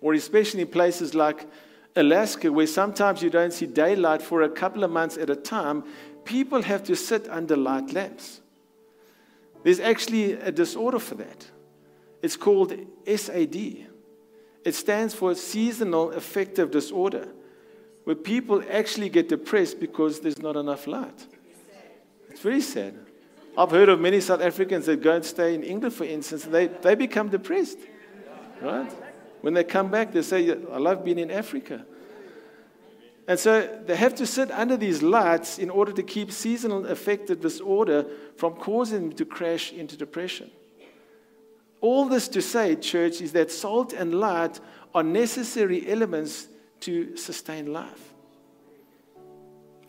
or 0.00 0.14
especially 0.14 0.62
in 0.62 0.68
places 0.68 1.14
like 1.14 1.46
Alaska, 1.94 2.50
where 2.50 2.66
sometimes 2.66 3.22
you 3.22 3.30
don't 3.30 3.52
see 3.52 3.66
daylight 3.66 4.22
for 4.22 4.42
a 4.42 4.48
couple 4.48 4.84
of 4.84 4.90
months 4.90 5.18
at 5.18 5.28
a 5.28 5.36
time, 5.36 5.84
people 6.24 6.62
have 6.62 6.82
to 6.84 6.96
sit 6.96 7.28
under 7.28 7.56
light 7.56 7.92
lamps. 7.92 8.39
There's 9.62 9.80
actually 9.80 10.32
a 10.32 10.50
disorder 10.50 10.98
for 10.98 11.16
that. 11.16 11.50
It's 12.22 12.36
called 12.36 12.72
SAD. 13.06 13.56
It 14.64 14.74
stands 14.74 15.14
for 15.14 15.34
Seasonal 15.34 16.12
Affective 16.12 16.70
Disorder, 16.70 17.28
where 18.04 18.16
people 18.16 18.62
actually 18.70 19.08
get 19.08 19.28
depressed 19.28 19.80
because 19.80 20.20
there's 20.20 20.40
not 20.40 20.56
enough 20.56 20.86
light. 20.86 21.26
It's 22.28 22.40
very 22.40 22.60
sad. 22.60 22.94
I've 23.56 23.70
heard 23.70 23.88
of 23.88 24.00
many 24.00 24.20
South 24.20 24.40
Africans 24.40 24.86
that 24.86 25.02
go 25.02 25.12
and 25.12 25.24
stay 25.24 25.54
in 25.54 25.62
England, 25.62 25.94
for 25.94 26.04
instance, 26.04 26.44
and 26.44 26.54
they, 26.54 26.66
they 26.66 26.94
become 26.94 27.28
depressed. 27.28 27.78
Right? 28.60 28.90
When 29.40 29.54
they 29.54 29.64
come 29.64 29.90
back, 29.90 30.12
they 30.12 30.22
say, 30.22 30.50
I 30.50 30.78
love 30.78 31.04
being 31.04 31.18
in 31.18 31.30
Africa. 31.30 31.84
And 33.30 33.38
so 33.38 33.78
they 33.86 33.94
have 33.94 34.16
to 34.16 34.26
sit 34.26 34.50
under 34.50 34.76
these 34.76 35.04
lights 35.04 35.60
in 35.60 35.70
order 35.70 35.92
to 35.92 36.02
keep 36.02 36.32
seasonal 36.32 36.84
affective 36.86 37.40
disorder 37.40 38.04
from 38.34 38.54
causing 38.54 39.10
them 39.10 39.12
to 39.12 39.24
crash 39.24 39.72
into 39.72 39.96
depression. 39.96 40.50
All 41.80 42.06
this 42.06 42.26
to 42.26 42.42
say, 42.42 42.74
church, 42.74 43.20
is 43.20 43.30
that 43.34 43.52
salt 43.52 43.92
and 43.92 44.18
light 44.18 44.58
are 44.96 45.04
necessary 45.04 45.88
elements 45.88 46.48
to 46.80 47.16
sustain 47.16 47.72
life. 47.72 48.14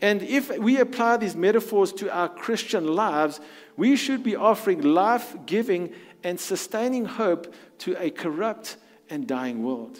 And 0.00 0.22
if 0.22 0.56
we 0.56 0.78
apply 0.78 1.16
these 1.16 1.34
metaphors 1.34 1.92
to 1.94 2.14
our 2.16 2.28
Christian 2.28 2.86
lives, 2.86 3.40
we 3.76 3.96
should 3.96 4.22
be 4.22 4.36
offering 4.36 4.82
life 4.82 5.34
giving 5.46 5.92
and 6.22 6.38
sustaining 6.38 7.06
hope 7.06 7.52
to 7.78 8.00
a 8.00 8.12
corrupt 8.12 8.76
and 9.10 9.26
dying 9.26 9.64
world. 9.64 9.98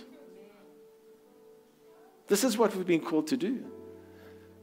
This 2.33 2.45
is 2.45 2.57
what 2.57 2.75
we've 2.75 2.87
been 2.87 3.03
called 3.03 3.27
to 3.27 3.37
do. 3.37 3.63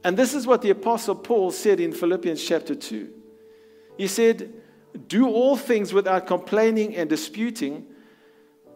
And 0.02 0.16
this 0.16 0.34
is 0.34 0.44
what 0.44 0.60
the 0.60 0.70
Apostle 0.70 1.14
Paul 1.14 1.52
said 1.52 1.78
in 1.78 1.92
Philippians 1.92 2.42
chapter 2.42 2.74
2. 2.74 3.08
He 3.96 4.08
said, 4.08 4.52
Do 5.06 5.28
all 5.28 5.56
things 5.56 5.92
without 5.92 6.26
complaining 6.26 6.96
and 6.96 7.08
disputing, 7.08 7.86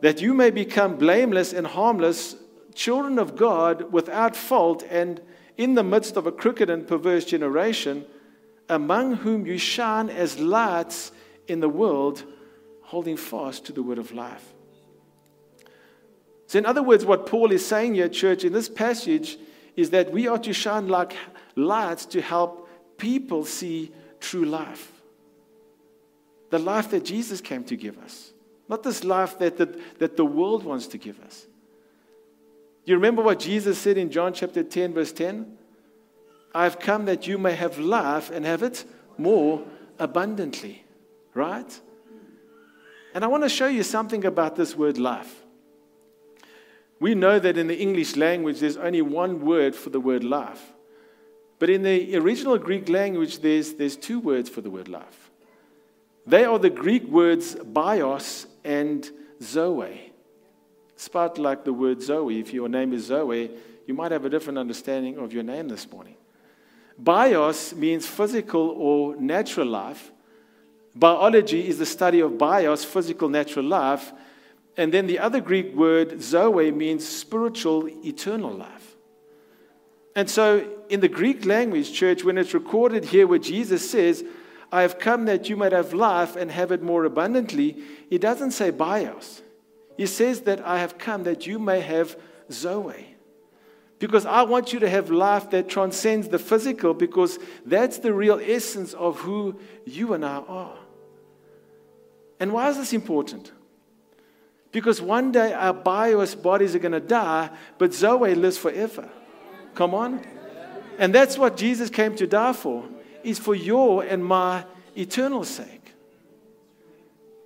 that 0.01 0.23
you 0.23 0.33
may 0.33 0.51
become 0.51 0.95
blameless 0.97 1.53
and 1.53 1.67
harmless, 1.67 2.37
children 2.77 3.19
of 3.19 3.35
God 3.35 3.93
without 3.93 4.37
fault, 4.37 4.85
and 4.89 5.21
in 5.57 5.75
the 5.75 5.83
midst 5.83 6.17
of 6.17 6.29
a 6.29 6.31
crooked 6.31 6.71
and 6.71 6.87
perverse 6.87 7.25
generation, 7.25 8.07
among 8.69 9.17
whom 9.17 9.45
you 9.45 9.59
shine 9.59 10.09
as 10.09 10.39
lights 10.39 11.11
in 11.49 11.59
the 11.59 11.69
world, 11.69 12.23
holding 12.83 13.17
fast 13.17 13.67
to 13.67 13.73
the 13.73 13.83
word 13.83 13.99
of 13.99 14.13
life. 14.13 14.54
So, 16.55 16.59
in 16.59 16.67
other 16.67 16.85
words, 16.85 17.05
what 17.05 17.27
Paul 17.27 17.51
is 17.51 17.67
saying 17.67 17.97
here, 17.97 18.09
church, 18.09 18.45
in 18.45 18.53
this 18.53 18.69
passage 18.69 19.38
is 19.75 19.90
that 19.90 20.12
we 20.12 20.29
are 20.29 20.38
to 20.38 20.53
shine 20.53 20.87
like 20.87 21.17
lights 21.57 22.07
to 22.07 22.21
help 22.21 22.69
people 22.97 23.45
see 23.45 23.90
true 24.21 24.45
life. 24.45 24.93
The 26.51 26.61
life 26.61 26.90
that 26.90 27.05
Jesus 27.05 27.40
came 27.40 27.64
to 27.64 27.77
give 27.77 27.99
us, 27.99 28.33
not 28.69 28.85
this 28.85 29.03
life 29.03 29.37
that 29.40 29.57
the, 29.57 29.77
that 29.99 30.17
the 30.17 30.25
world 30.25 30.62
wants 30.62 30.87
to 30.87 30.97
give 30.97 31.19
us. 31.23 31.45
You 32.85 32.95
remember 32.95 33.21
what 33.21 33.40
Jesus 33.40 33.77
said 33.77 33.99
in 33.99 34.12
John 34.12 34.33
chapter 34.33 34.62
10, 34.62 34.95
verse 34.95 35.11
10? 35.11 35.59
I've 36.55 36.79
come 36.79 37.07
that 37.07 37.27
you 37.27 37.37
may 37.37 37.57
have 37.57 37.81
life 37.81 38.31
and 38.31 38.47
have 38.47 38.62
it 38.62 38.85
more 39.19 39.61
abundantly, 39.99 40.85
right? 41.35 41.81
And 43.12 43.25
I 43.25 43.27
want 43.27 43.43
to 43.43 43.49
show 43.49 43.67
you 43.67 43.83
something 43.83 44.25
about 44.25 44.55
this 44.55 44.77
word 44.77 44.99
life. 44.99 45.40
We 47.01 47.15
know 47.15 47.39
that 47.39 47.59
in 47.59 47.67
the 47.67 47.79
English 47.79 48.17
language, 48.17 48.61
there's 48.61 48.77
only 48.77 49.03
one 49.03 49.45
word 49.45 49.75
for 49.75 49.91
the 49.91 50.01
word 50.01 50.25
life. 50.25 50.73
But 51.59 51.71
in 51.71 51.83
the 51.83 52.17
original 52.17 52.59
Greek 52.59 52.89
language, 52.89 53.41
there's, 53.41 53.75
there's 53.75 53.97
two 53.97 54.21
words 54.21 54.49
for 54.49 54.61
the 54.61 54.71
word 54.71 54.89
life. 54.89 55.31
They 56.27 56.45
are 56.45 56.59
the 56.59 56.71
Greek 56.71 57.05
words 57.05 57.55
bios 57.55 58.47
and 58.65 59.09
zoe. 59.43 60.13
Spelled 60.97 61.39
like 61.39 61.65
the 61.65 61.73
word 61.73 62.01
Zoe. 62.03 62.39
If 62.39 62.55
your 62.55 62.69
name 62.69 62.93
is 62.93 63.07
Zoe, 63.07 63.51
you 63.87 63.95
might 63.95 64.13
have 64.13 64.25
a 64.25 64.31
different 64.31 64.59
understanding 64.59 65.19
of 65.19 65.33
your 65.33 65.43
name 65.43 65.69
this 65.69 65.91
morning. 65.91 66.15
Bios 66.97 67.75
means 67.75 68.07
physical 68.07 68.69
or 68.77 69.17
natural 69.17 69.67
life. 69.67 70.13
Biology 70.95 71.67
is 71.67 71.79
the 71.79 71.87
study 71.87 72.21
of 72.21 72.39
bios, 72.39 72.85
physical, 72.85 73.29
natural 73.29 73.65
life. 73.65 74.13
And 74.77 74.93
then 74.93 75.07
the 75.07 75.19
other 75.21 75.41
Greek 75.41 75.75
word, 75.75 76.21
zoe, 76.23 76.71
means 76.71 77.07
spiritual, 77.07 77.89
eternal 78.05 78.53
life. 78.53 78.97
And 80.17 80.29
so 80.29 80.69
in 80.89 81.01
the 81.01 81.09
Greek 81.09 81.45
language, 81.45 81.93
church, 81.93 82.25
when 82.25 82.39
it's 82.39 82.55
recorded 82.55 83.05
here 83.05 83.27
where 83.27 83.39
Jesus 83.39 83.89
says, 83.89 84.25
I 84.73 84.83
have 84.83 84.99
come 84.99 85.27
that 85.27 85.49
you 85.49 85.57
might 85.57 85.73
have 85.73 85.93
life 85.93 86.35
and 86.35 86.51
have 86.51 86.73
it 86.73 86.83
more 86.83 87.05
abundantly, 87.05 87.83
he 88.11 88.19
doesn't 88.19 88.53
say 88.53 88.71
bios. 88.71 89.43
He 89.97 90.07
says 90.07 90.43
that 90.43 90.61
I 90.67 90.81
have 90.81 90.99
come 90.99 91.23
that 91.25 91.47
you 91.47 91.59
may 91.59 91.81
have 91.81 92.17
zoe. 92.51 93.15
Because 94.01 94.27
I 94.27 94.43
want 94.43 94.73
you 94.73 94.81
to 94.81 94.91
have 94.91 95.11
life 95.11 95.51
that 95.51 95.69
transcends 95.69 96.29
the 96.29 96.39
physical, 96.39 96.93
because 96.95 97.39
that's 97.65 97.99
the 97.99 98.13
real 98.13 98.41
essence 98.43 98.93
of 98.93 99.21
who 99.21 99.59
you 99.85 100.13
and 100.13 100.25
I 100.25 100.39
are. 100.39 100.77
And 102.41 102.53
why 102.53 102.69
is 102.69 102.77
this 102.77 102.93
important? 102.93 103.53
Because 104.75 105.01
one 105.01 105.31
day 105.31 105.53
our 105.53 105.73
bios 105.73 106.35
bodies 106.35 106.75
are 106.75 106.81
going 106.81 106.91
to 106.91 106.99
die, 106.99 107.49
but 107.79 107.95
Zoe 107.95 108.35
lives 108.35 108.59
forever. 108.59 109.09
Come 109.77 109.95
on. 109.95 110.21
And 110.99 111.15
that's 111.15 111.39
what 111.39 111.57
Jesus 111.57 111.91
came 111.91 112.17
to 112.17 112.27
die 112.27 112.53
for, 112.53 112.85
is 113.23 113.39
for 113.39 113.55
your 113.55 114.03
and 114.03 114.25
my 114.25 114.65
eternal 114.97 115.45
sake. 115.45 115.93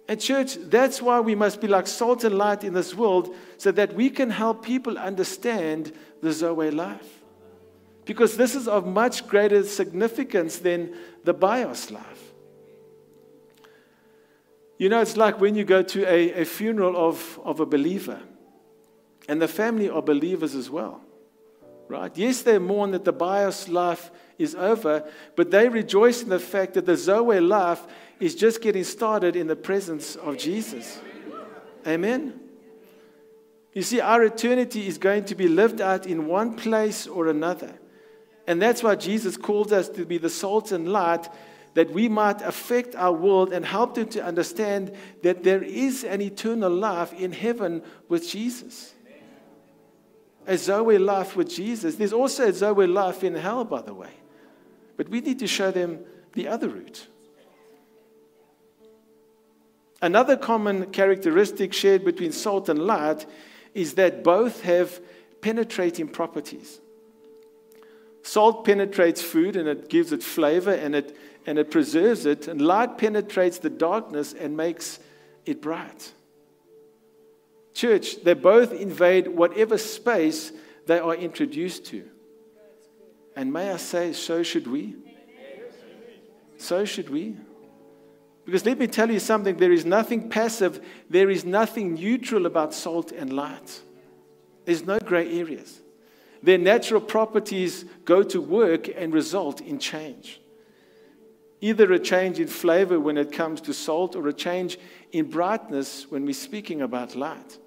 And, 0.08 0.18
church, 0.18 0.54
that's 0.54 1.02
why 1.02 1.20
we 1.20 1.34
must 1.34 1.60
be 1.60 1.68
like 1.68 1.86
salt 1.86 2.24
and 2.24 2.34
light 2.34 2.64
in 2.64 2.72
this 2.72 2.94
world 2.94 3.36
so 3.58 3.72
that 3.72 3.92
we 3.92 4.08
can 4.08 4.30
help 4.30 4.64
people 4.64 4.96
understand 4.96 5.92
the 6.22 6.32
Zoe 6.32 6.70
life. 6.70 7.20
Because 8.06 8.38
this 8.38 8.54
is 8.54 8.66
of 8.66 8.86
much 8.86 9.28
greater 9.28 9.62
significance 9.64 10.60
than 10.60 10.96
the 11.24 11.34
bios 11.34 11.90
life. 11.90 12.27
You 14.78 14.88
know, 14.88 15.00
it's 15.00 15.16
like 15.16 15.40
when 15.40 15.56
you 15.56 15.64
go 15.64 15.82
to 15.82 16.04
a, 16.06 16.42
a 16.42 16.44
funeral 16.44 16.96
of, 16.96 17.40
of 17.44 17.60
a 17.60 17.66
believer, 17.66 18.20
and 19.28 19.42
the 19.42 19.48
family 19.48 19.90
are 19.90 20.00
believers 20.00 20.54
as 20.54 20.70
well. 20.70 21.02
Right? 21.88 22.16
Yes, 22.16 22.42
they 22.42 22.58
mourn 22.58 22.92
that 22.92 23.04
the 23.04 23.12
bios 23.12 23.68
life 23.68 24.10
is 24.38 24.54
over, 24.54 25.10
but 25.36 25.50
they 25.50 25.68
rejoice 25.68 26.22
in 26.22 26.28
the 26.28 26.38
fact 26.38 26.74
that 26.74 26.86
the 26.86 26.96
Zoe 26.96 27.40
life 27.40 27.86
is 28.20 28.34
just 28.34 28.60
getting 28.60 28.84
started 28.84 29.36
in 29.36 29.46
the 29.46 29.56
presence 29.56 30.14
of 30.16 30.38
Jesus. 30.38 31.00
Amen? 31.86 32.40
You 33.72 33.82
see, 33.82 34.00
our 34.00 34.22
eternity 34.24 34.86
is 34.86 34.98
going 34.98 35.24
to 35.26 35.34
be 35.34 35.48
lived 35.48 35.80
out 35.80 36.06
in 36.06 36.26
one 36.26 36.56
place 36.56 37.06
or 37.06 37.28
another. 37.28 37.78
And 38.46 38.60
that's 38.60 38.82
why 38.82 38.94
Jesus 38.96 39.36
calls 39.36 39.72
us 39.72 39.88
to 39.90 40.04
be 40.04 40.18
the 40.18 40.30
salt 40.30 40.72
and 40.72 40.88
light 40.88 41.28
that 41.74 41.90
we 41.90 42.08
might 42.08 42.42
affect 42.42 42.94
our 42.94 43.12
world 43.12 43.52
and 43.52 43.64
help 43.64 43.94
them 43.94 44.08
to 44.08 44.24
understand 44.24 44.92
that 45.22 45.44
there 45.44 45.62
is 45.62 46.04
an 46.04 46.20
eternal 46.20 46.70
life 46.70 47.12
in 47.12 47.32
heaven 47.32 47.82
with 48.08 48.28
Jesus. 48.28 48.94
A 50.46 50.56
Zoe 50.56 50.98
life 50.98 51.36
with 51.36 51.50
Jesus. 51.50 51.96
There's 51.96 52.12
also 52.12 52.48
a 52.48 52.52
Zoe 52.52 52.86
life 52.86 53.22
in 53.22 53.34
hell, 53.34 53.64
by 53.64 53.82
the 53.82 53.94
way. 53.94 54.10
But 54.96 55.08
we 55.08 55.20
need 55.20 55.38
to 55.40 55.46
show 55.46 55.70
them 55.70 56.00
the 56.32 56.48
other 56.48 56.68
route. 56.68 57.06
Another 60.00 60.36
common 60.36 60.86
characteristic 60.86 61.72
shared 61.72 62.04
between 62.04 62.32
salt 62.32 62.68
and 62.68 62.78
light 62.78 63.26
is 63.74 63.94
that 63.94 64.22
both 64.22 64.62
have 64.62 65.00
penetrating 65.40 66.08
properties. 66.08 66.80
Salt 68.22 68.64
penetrates 68.64 69.22
food 69.22 69.56
and 69.56 69.68
it 69.68 69.88
gives 69.88 70.12
it 70.12 70.22
flavor 70.22 70.72
and 70.72 70.94
it 70.94 71.16
and 71.48 71.58
it 71.58 71.70
preserves 71.70 72.26
it, 72.26 72.46
and 72.46 72.60
light 72.60 72.98
penetrates 72.98 73.58
the 73.58 73.70
darkness 73.70 74.34
and 74.34 74.54
makes 74.54 74.98
it 75.46 75.62
bright. 75.62 76.12
Church, 77.72 78.22
they 78.22 78.34
both 78.34 78.70
invade 78.72 79.26
whatever 79.28 79.78
space 79.78 80.52
they 80.86 80.98
are 80.98 81.14
introduced 81.14 81.86
to. 81.86 82.04
And 83.34 83.50
may 83.50 83.72
I 83.72 83.78
say, 83.78 84.12
so 84.12 84.42
should 84.42 84.66
we. 84.66 84.96
So 86.58 86.84
should 86.84 87.08
we. 87.08 87.36
Because 88.44 88.66
let 88.66 88.78
me 88.78 88.86
tell 88.86 89.10
you 89.10 89.18
something 89.18 89.56
there 89.56 89.72
is 89.72 89.86
nothing 89.86 90.28
passive, 90.28 90.84
there 91.08 91.30
is 91.30 91.46
nothing 91.46 91.94
neutral 91.94 92.44
about 92.44 92.74
salt 92.74 93.10
and 93.10 93.32
light. 93.32 93.80
There's 94.66 94.84
no 94.84 94.98
gray 94.98 95.38
areas. 95.38 95.80
Their 96.42 96.58
natural 96.58 97.00
properties 97.00 97.86
go 98.04 98.22
to 98.24 98.40
work 98.40 98.88
and 98.94 99.14
result 99.14 99.62
in 99.62 99.78
change. 99.78 100.42
Either 101.60 101.92
a 101.92 101.98
change 101.98 102.38
in 102.38 102.46
flavor 102.46 103.00
when 103.00 103.16
it 103.16 103.32
comes 103.32 103.60
to 103.60 103.74
salt 103.74 104.14
or 104.14 104.28
a 104.28 104.32
change 104.32 104.78
in 105.12 105.28
brightness 105.28 106.06
when 106.10 106.24
we're 106.24 106.32
speaking 106.32 106.82
about 106.82 107.16
light. 107.16 107.58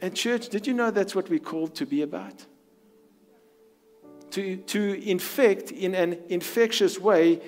And, 0.00 0.14
church, 0.14 0.50
did 0.50 0.66
you 0.66 0.74
know 0.74 0.90
that's 0.90 1.14
what 1.14 1.30
we're 1.30 1.38
called 1.38 1.74
to 1.76 1.86
be 1.86 2.02
about? 2.02 2.44
To, 4.32 4.56
to 4.56 5.08
infect 5.08 5.70
in 5.70 5.94
an 5.94 6.18
infectious 6.28 6.98
way, 6.98 7.40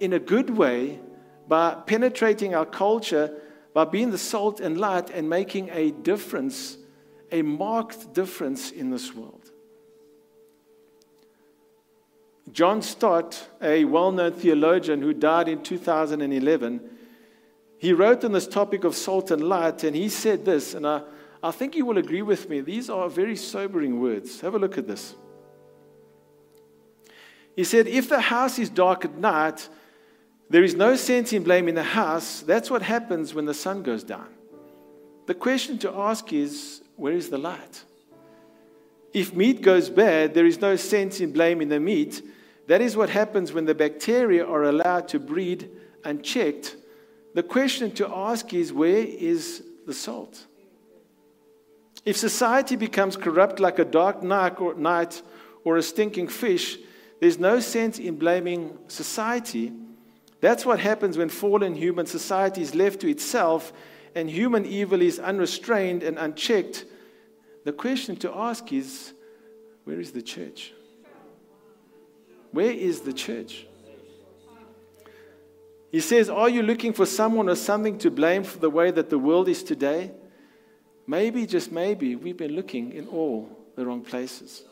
in 0.00 0.14
a 0.14 0.18
good 0.18 0.48
way, 0.48 1.00
by 1.48 1.74
penetrating 1.74 2.54
our 2.54 2.64
culture, 2.64 3.42
by 3.74 3.84
being 3.84 4.10
the 4.10 4.18
salt 4.18 4.60
and 4.60 4.78
light 4.78 5.10
and 5.10 5.28
making 5.28 5.68
a 5.70 5.90
difference, 5.90 6.78
a 7.30 7.42
marked 7.42 8.14
difference 8.14 8.70
in 8.70 8.90
this 8.90 9.14
world. 9.14 9.37
John 12.52 12.82
Stott, 12.82 13.48
a 13.60 13.84
well 13.84 14.12
known 14.12 14.32
theologian 14.32 15.02
who 15.02 15.12
died 15.12 15.48
in 15.48 15.62
2011, 15.62 16.80
he 17.78 17.92
wrote 17.92 18.24
on 18.24 18.32
this 18.32 18.46
topic 18.46 18.84
of 18.84 18.96
salt 18.96 19.30
and 19.30 19.48
light, 19.48 19.84
and 19.84 19.94
he 19.94 20.08
said 20.08 20.44
this, 20.44 20.74
and 20.74 20.86
I, 20.86 21.02
I 21.42 21.52
think 21.52 21.76
you 21.76 21.86
will 21.86 21.98
agree 21.98 22.22
with 22.22 22.48
me. 22.48 22.60
These 22.60 22.90
are 22.90 23.08
very 23.08 23.36
sobering 23.36 24.00
words. 24.00 24.40
Have 24.40 24.54
a 24.54 24.58
look 24.58 24.76
at 24.76 24.88
this. 24.88 25.14
He 27.54 27.64
said, 27.64 27.86
If 27.86 28.08
the 28.08 28.20
house 28.20 28.58
is 28.58 28.68
dark 28.68 29.04
at 29.04 29.16
night, 29.16 29.68
there 30.50 30.64
is 30.64 30.74
no 30.74 30.96
sense 30.96 31.32
in 31.32 31.44
blaming 31.44 31.74
the 31.74 31.82
house. 31.82 32.40
That's 32.40 32.70
what 32.70 32.82
happens 32.82 33.34
when 33.34 33.44
the 33.44 33.54
sun 33.54 33.82
goes 33.82 34.02
down. 34.02 34.28
The 35.26 35.34
question 35.34 35.78
to 35.78 35.92
ask 35.92 36.32
is, 36.32 36.82
Where 36.96 37.12
is 37.12 37.30
the 37.30 37.38
light? 37.38 37.84
If 39.12 39.34
meat 39.34 39.62
goes 39.62 39.88
bad, 39.88 40.34
there 40.34 40.46
is 40.46 40.60
no 40.60 40.76
sense 40.76 41.20
in 41.20 41.32
blaming 41.32 41.68
the 41.68 41.80
meat. 41.80 42.22
That 42.68 42.82
is 42.82 42.98
what 42.98 43.08
happens 43.08 43.52
when 43.52 43.64
the 43.64 43.74
bacteria 43.74 44.46
are 44.46 44.64
allowed 44.64 45.08
to 45.08 45.18
breed 45.18 45.70
unchecked. 46.04 46.76
The 47.34 47.42
question 47.42 47.90
to 47.92 48.06
ask 48.14 48.52
is 48.52 48.74
where 48.74 48.98
is 48.98 49.62
the 49.86 49.94
salt? 49.94 50.46
If 52.04 52.18
society 52.18 52.76
becomes 52.76 53.16
corrupt 53.16 53.58
like 53.58 53.78
a 53.78 53.86
dark 53.86 54.22
night 54.22 55.22
or, 55.64 55.76
a 55.78 55.82
stinking 55.82 56.28
fish, 56.28 56.78
there's 57.20 57.38
no 57.38 57.58
sense 57.58 57.98
in 57.98 58.16
blaming 58.16 58.76
society. 58.88 59.72
That's 60.42 60.66
what 60.66 60.78
happens 60.78 61.16
when 61.16 61.30
fallen 61.30 61.74
human 61.74 62.04
society 62.04 62.60
is 62.60 62.74
left 62.74 63.00
to 63.00 63.08
itself 63.08 63.72
and 64.14 64.28
human 64.28 64.66
evil 64.66 65.00
is 65.00 65.18
unrestrained 65.18 66.02
and 66.02 66.18
unchecked. 66.18 66.84
The 67.64 67.72
question 67.72 68.16
to 68.16 68.30
ask 68.34 68.70
is 68.74 69.14
where 69.84 70.00
is 70.00 70.12
the 70.12 70.22
church? 70.22 70.74
Where 72.52 72.70
is 72.70 73.00
the 73.00 73.12
church? 73.12 73.66
He 75.90 76.00
says, 76.00 76.28
Are 76.28 76.48
you 76.48 76.62
looking 76.62 76.92
for 76.92 77.06
someone 77.06 77.48
or 77.48 77.54
something 77.54 77.98
to 77.98 78.10
blame 78.10 78.44
for 78.44 78.58
the 78.58 78.70
way 78.70 78.90
that 78.90 79.10
the 79.10 79.18
world 79.18 79.48
is 79.48 79.62
today? 79.62 80.12
Maybe, 81.06 81.46
just 81.46 81.72
maybe, 81.72 82.16
we've 82.16 82.36
been 82.36 82.54
looking 82.54 82.92
in 82.92 83.08
all 83.08 83.48
the 83.76 83.86
wrong 83.86 84.02
places. 84.02 84.64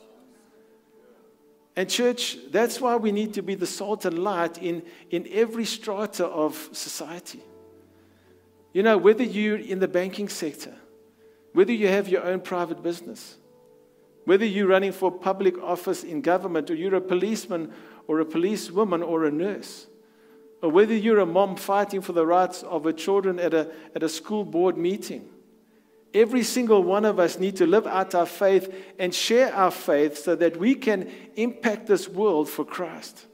And, 1.75 1.89
church, 1.89 2.39
that's 2.51 2.81
why 2.81 2.97
we 2.97 3.13
need 3.13 3.35
to 3.35 3.43
be 3.43 3.55
the 3.55 3.67
salt 3.67 4.05
and 4.05 4.19
light 4.19 4.59
in, 4.59 4.83
in 5.11 5.27
every 5.31 5.65
strata 5.65 6.27
of 6.27 6.71
society. 6.73 7.43
You 8.73 8.83
know, 8.83 8.99
whether 8.99 9.23
you're 9.23 9.57
in 9.57 9.79
the 9.79 9.89
banking 9.89 10.29
sector, 10.29 10.75
whether 11.53 11.73
you 11.73 11.89
have 11.89 12.09
your 12.09 12.25
own 12.25 12.41
private 12.41 12.83
business, 12.83 13.37
whether 14.27 14.45
you're 14.45 14.67
running 14.67 14.93
for 14.93 15.11
public 15.11 15.57
office 15.63 16.03
in 16.05 16.21
government, 16.21 16.69
or 16.69 16.75
you're 16.75 16.97
a 16.97 17.01
policeman, 17.01 17.73
or 18.09 18.19
a 18.19 18.25
policewoman, 18.27 19.03
or 19.03 19.25
a 19.25 19.31
nurse, 19.31 19.87
or 20.61 20.69
whether 20.69 20.95
you're 20.95 21.21
a 21.21 21.27
mom 21.27 21.55
fighting 21.55 22.01
for 22.01 22.13
the 22.13 22.27
rights 22.27 22.65
of 22.65 22.85
her 22.85 22.93
children 22.93 23.39
at 23.39 23.55
a, 23.55 23.71
at 23.95 24.03
a 24.03 24.09
school 24.09 24.45
board 24.45 24.77
meeting, 24.77 25.29
every 26.13 26.43
single 26.43 26.83
one 26.83 27.05
of 27.05 27.21
us 27.21 27.39
need 27.39 27.55
to 27.57 27.67
live 27.67 27.87
out 27.87 28.17
our 28.17 28.27
faith 28.27 28.75
and 28.99 29.15
share 29.15 29.55
our 29.55 29.71
faith 29.71 30.19
so 30.19 30.35
that 30.35 30.57
we 30.57 30.75
can 30.75 31.09
impact 31.37 31.87
this 31.87 32.09
world 32.09 32.49
for 32.49 32.65
Christ. 32.65 33.27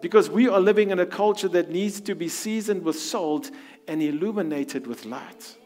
Because 0.00 0.28
we 0.28 0.48
are 0.48 0.60
living 0.60 0.90
in 0.90 0.98
a 0.98 1.06
culture 1.06 1.48
that 1.48 1.70
needs 1.70 2.00
to 2.00 2.16
be 2.16 2.28
seasoned 2.28 2.82
with 2.82 2.98
salt 2.98 3.52
and 3.86 4.02
illuminated 4.02 4.88
with 4.88 5.04
light. 5.04 5.56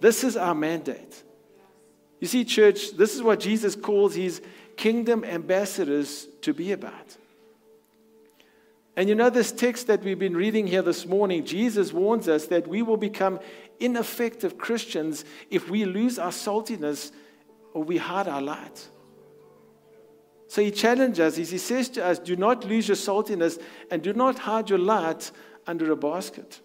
This 0.00 0.24
is 0.24 0.36
our 0.36 0.56
mandate. 0.56 1.22
You 2.24 2.28
see, 2.28 2.46
church, 2.46 2.92
this 2.92 3.14
is 3.14 3.22
what 3.22 3.38
Jesus 3.38 3.76
calls 3.76 4.14
his 4.14 4.40
kingdom 4.78 5.24
ambassadors 5.24 6.26
to 6.40 6.54
be 6.54 6.72
about. 6.72 7.18
And 8.96 9.10
you 9.10 9.14
know, 9.14 9.28
this 9.28 9.52
text 9.52 9.88
that 9.88 10.02
we've 10.02 10.18
been 10.18 10.34
reading 10.34 10.66
here 10.66 10.80
this 10.80 11.04
morning, 11.04 11.44
Jesus 11.44 11.92
warns 11.92 12.26
us 12.26 12.46
that 12.46 12.66
we 12.66 12.80
will 12.80 12.96
become 12.96 13.40
ineffective 13.78 14.56
Christians 14.56 15.26
if 15.50 15.68
we 15.68 15.84
lose 15.84 16.18
our 16.18 16.30
saltiness 16.30 17.12
or 17.74 17.84
we 17.84 17.98
hide 17.98 18.26
our 18.26 18.40
light. 18.40 18.88
So 20.48 20.62
he 20.62 20.70
challenges 20.70 21.38
us. 21.38 21.50
He 21.50 21.58
says 21.58 21.90
to 21.90 22.06
us, 22.06 22.18
Do 22.18 22.36
not 22.36 22.64
lose 22.64 22.88
your 22.88 22.96
saltiness 22.96 23.60
and 23.90 24.00
do 24.00 24.14
not 24.14 24.38
hide 24.38 24.70
your 24.70 24.78
light 24.78 25.30
under 25.66 25.92
a 25.92 25.96
basket. 25.96 26.62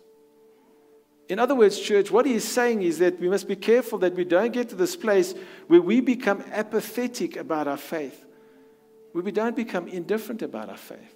In 1.29 1.37
other 1.37 1.53
words, 1.53 1.79
church, 1.79 2.09
what 2.09 2.25
he 2.25 2.33
is 2.33 2.43
saying 2.43 2.81
is 2.81 2.97
that 2.97 3.19
we 3.19 3.29
must 3.29 3.47
be 3.47 3.55
careful 3.55 3.99
that 3.99 4.15
we 4.15 4.25
don't 4.25 4.51
get 4.51 4.67
to 4.69 4.75
this 4.75 4.95
place 4.95 5.35
where 5.67 5.81
we 5.81 6.01
become 6.01 6.43
apathetic 6.51 7.37
about 7.37 7.67
our 7.67 7.77
faith, 7.77 8.25
where 9.11 9.23
we 9.23 9.31
don't 9.31 9.55
become 9.55 9.87
indifferent 9.87 10.41
about 10.41 10.69
our 10.69 10.77
faith. 10.77 11.15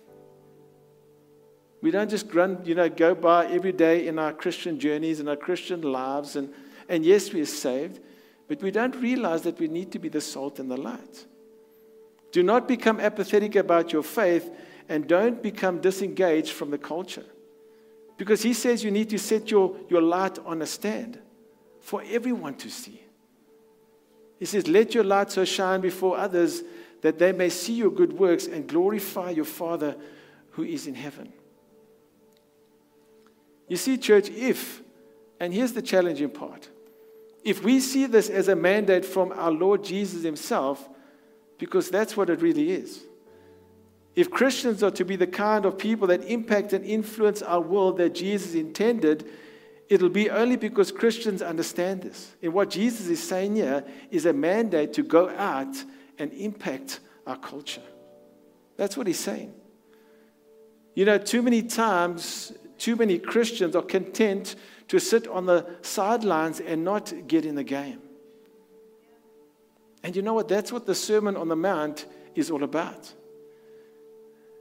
We 1.81 1.89
don't 1.89 2.11
just 2.11 2.31
run, 2.31 2.61
you 2.63 2.75
know, 2.75 2.89
go 2.89 3.15
by 3.15 3.47
every 3.47 3.71
day 3.71 4.07
in 4.07 4.19
our 4.19 4.31
Christian 4.31 4.79
journeys 4.79 5.19
and 5.19 5.27
our 5.27 5.35
Christian 5.35 5.81
lives, 5.81 6.35
and, 6.35 6.53
and 6.87 7.03
yes, 7.03 7.33
we 7.33 7.41
are 7.41 7.45
saved, 7.45 7.99
but 8.47 8.61
we 8.61 8.69
don't 8.69 8.95
realize 8.97 9.41
that 9.41 9.59
we 9.59 9.67
need 9.67 9.91
to 9.93 9.99
be 9.99 10.09
the 10.09 10.21
salt 10.21 10.59
and 10.59 10.69
the 10.69 10.77
light. 10.77 11.25
Do 12.31 12.43
not 12.43 12.67
become 12.67 12.99
apathetic 12.99 13.55
about 13.55 13.91
your 13.91 14.03
faith 14.03 14.49
and 14.87 15.07
don't 15.07 15.41
become 15.41 15.81
disengaged 15.81 16.51
from 16.51 16.69
the 16.69 16.77
culture. 16.77 17.25
Because 18.23 18.41
he 18.41 18.53
says 18.53 18.85
you 18.85 18.89
need 18.89 19.09
to 19.09 19.19
set 19.19 19.51
your, 19.51 19.75
your 19.89 20.01
light 20.01 20.39
on 20.45 20.61
a 20.61 20.65
stand 20.65 21.19
for 21.81 22.01
everyone 22.09 22.55
to 22.55 22.69
see. 22.69 23.03
He 24.39 24.45
says, 24.45 24.65
Let 24.65 24.95
your 24.95 25.03
light 25.03 25.29
so 25.29 25.43
shine 25.43 25.81
before 25.81 26.17
others 26.17 26.63
that 27.01 27.19
they 27.19 27.33
may 27.33 27.49
see 27.49 27.73
your 27.73 27.91
good 27.91 28.13
works 28.13 28.47
and 28.47 28.65
glorify 28.65 29.31
your 29.31 29.43
Father 29.43 29.97
who 30.51 30.63
is 30.63 30.87
in 30.87 30.95
heaven. 30.95 31.33
You 33.67 33.75
see, 33.75 33.97
church, 33.97 34.29
if, 34.29 34.81
and 35.41 35.53
here's 35.53 35.73
the 35.73 35.81
challenging 35.81 36.29
part, 36.29 36.69
if 37.43 37.61
we 37.61 37.81
see 37.81 38.05
this 38.05 38.29
as 38.29 38.47
a 38.47 38.55
mandate 38.55 39.03
from 39.03 39.33
our 39.33 39.51
Lord 39.51 39.83
Jesus 39.83 40.23
Himself, 40.23 40.87
because 41.57 41.89
that's 41.89 42.15
what 42.15 42.29
it 42.29 42.41
really 42.41 42.71
is. 42.71 43.03
If 44.15 44.29
Christians 44.29 44.83
are 44.83 44.91
to 44.91 45.05
be 45.05 45.15
the 45.15 45.27
kind 45.27 45.65
of 45.65 45.77
people 45.77 46.07
that 46.07 46.23
impact 46.25 46.73
and 46.73 46.85
influence 46.85 47.41
our 47.41 47.61
world 47.61 47.97
that 47.97 48.13
Jesus 48.13 48.53
intended, 48.53 49.27
it'll 49.89 50.09
be 50.09 50.29
only 50.29 50.55
because 50.55 50.91
Christians 50.91 51.41
understand 51.41 52.03
this. 52.03 52.35
And 52.41 52.53
what 52.53 52.69
Jesus 52.69 53.07
is 53.07 53.21
saying 53.21 53.55
here 53.55 53.83
is 54.11 54.25
a 54.25 54.33
mandate 54.33 54.93
to 54.93 55.03
go 55.03 55.29
out 55.29 55.75
and 56.19 56.31
impact 56.33 56.99
our 57.25 57.37
culture. 57.37 57.81
That's 58.77 58.95
what 58.95 59.07
he's 59.07 59.19
saying. 59.19 59.53
You 60.93 61.05
know, 61.05 61.17
too 61.17 61.41
many 61.41 61.63
times, 61.63 62.53
too 62.77 62.95
many 62.95 63.17
Christians 63.17 63.75
are 63.75 63.81
content 63.81 64.55
to 64.89 64.99
sit 64.99 65.27
on 65.27 65.47
the 65.47 65.65
sidelines 65.81 66.59
and 66.59 66.83
not 66.83 67.11
get 67.27 67.45
in 67.45 67.55
the 67.55 67.63
game. 67.63 67.99
And 70.03 70.15
you 70.15 70.21
know 70.21 70.33
what? 70.33 70.47
That's 70.47 70.71
what 70.71 70.85
the 70.85 70.93
Sermon 70.93 71.35
on 71.35 71.47
the 71.47 71.55
Mount 71.55 72.05
is 72.35 72.51
all 72.51 72.63
about. 72.63 73.11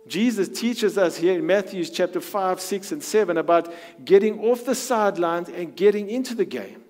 Jesus 0.06 0.48
teaches 0.48 0.98
us 0.98 1.16
here 1.16 1.38
in 1.38 1.46
Matthew 1.46 1.84
chapter 1.84 2.20
5, 2.20 2.60
6, 2.60 2.92
and 2.92 3.02
7 3.02 3.36
about 3.36 3.72
getting 4.04 4.40
off 4.40 4.64
the 4.64 4.74
sidelines 4.74 5.48
and 5.48 5.76
getting 5.76 6.10
into 6.10 6.34
the 6.34 6.44
game. 6.44 6.82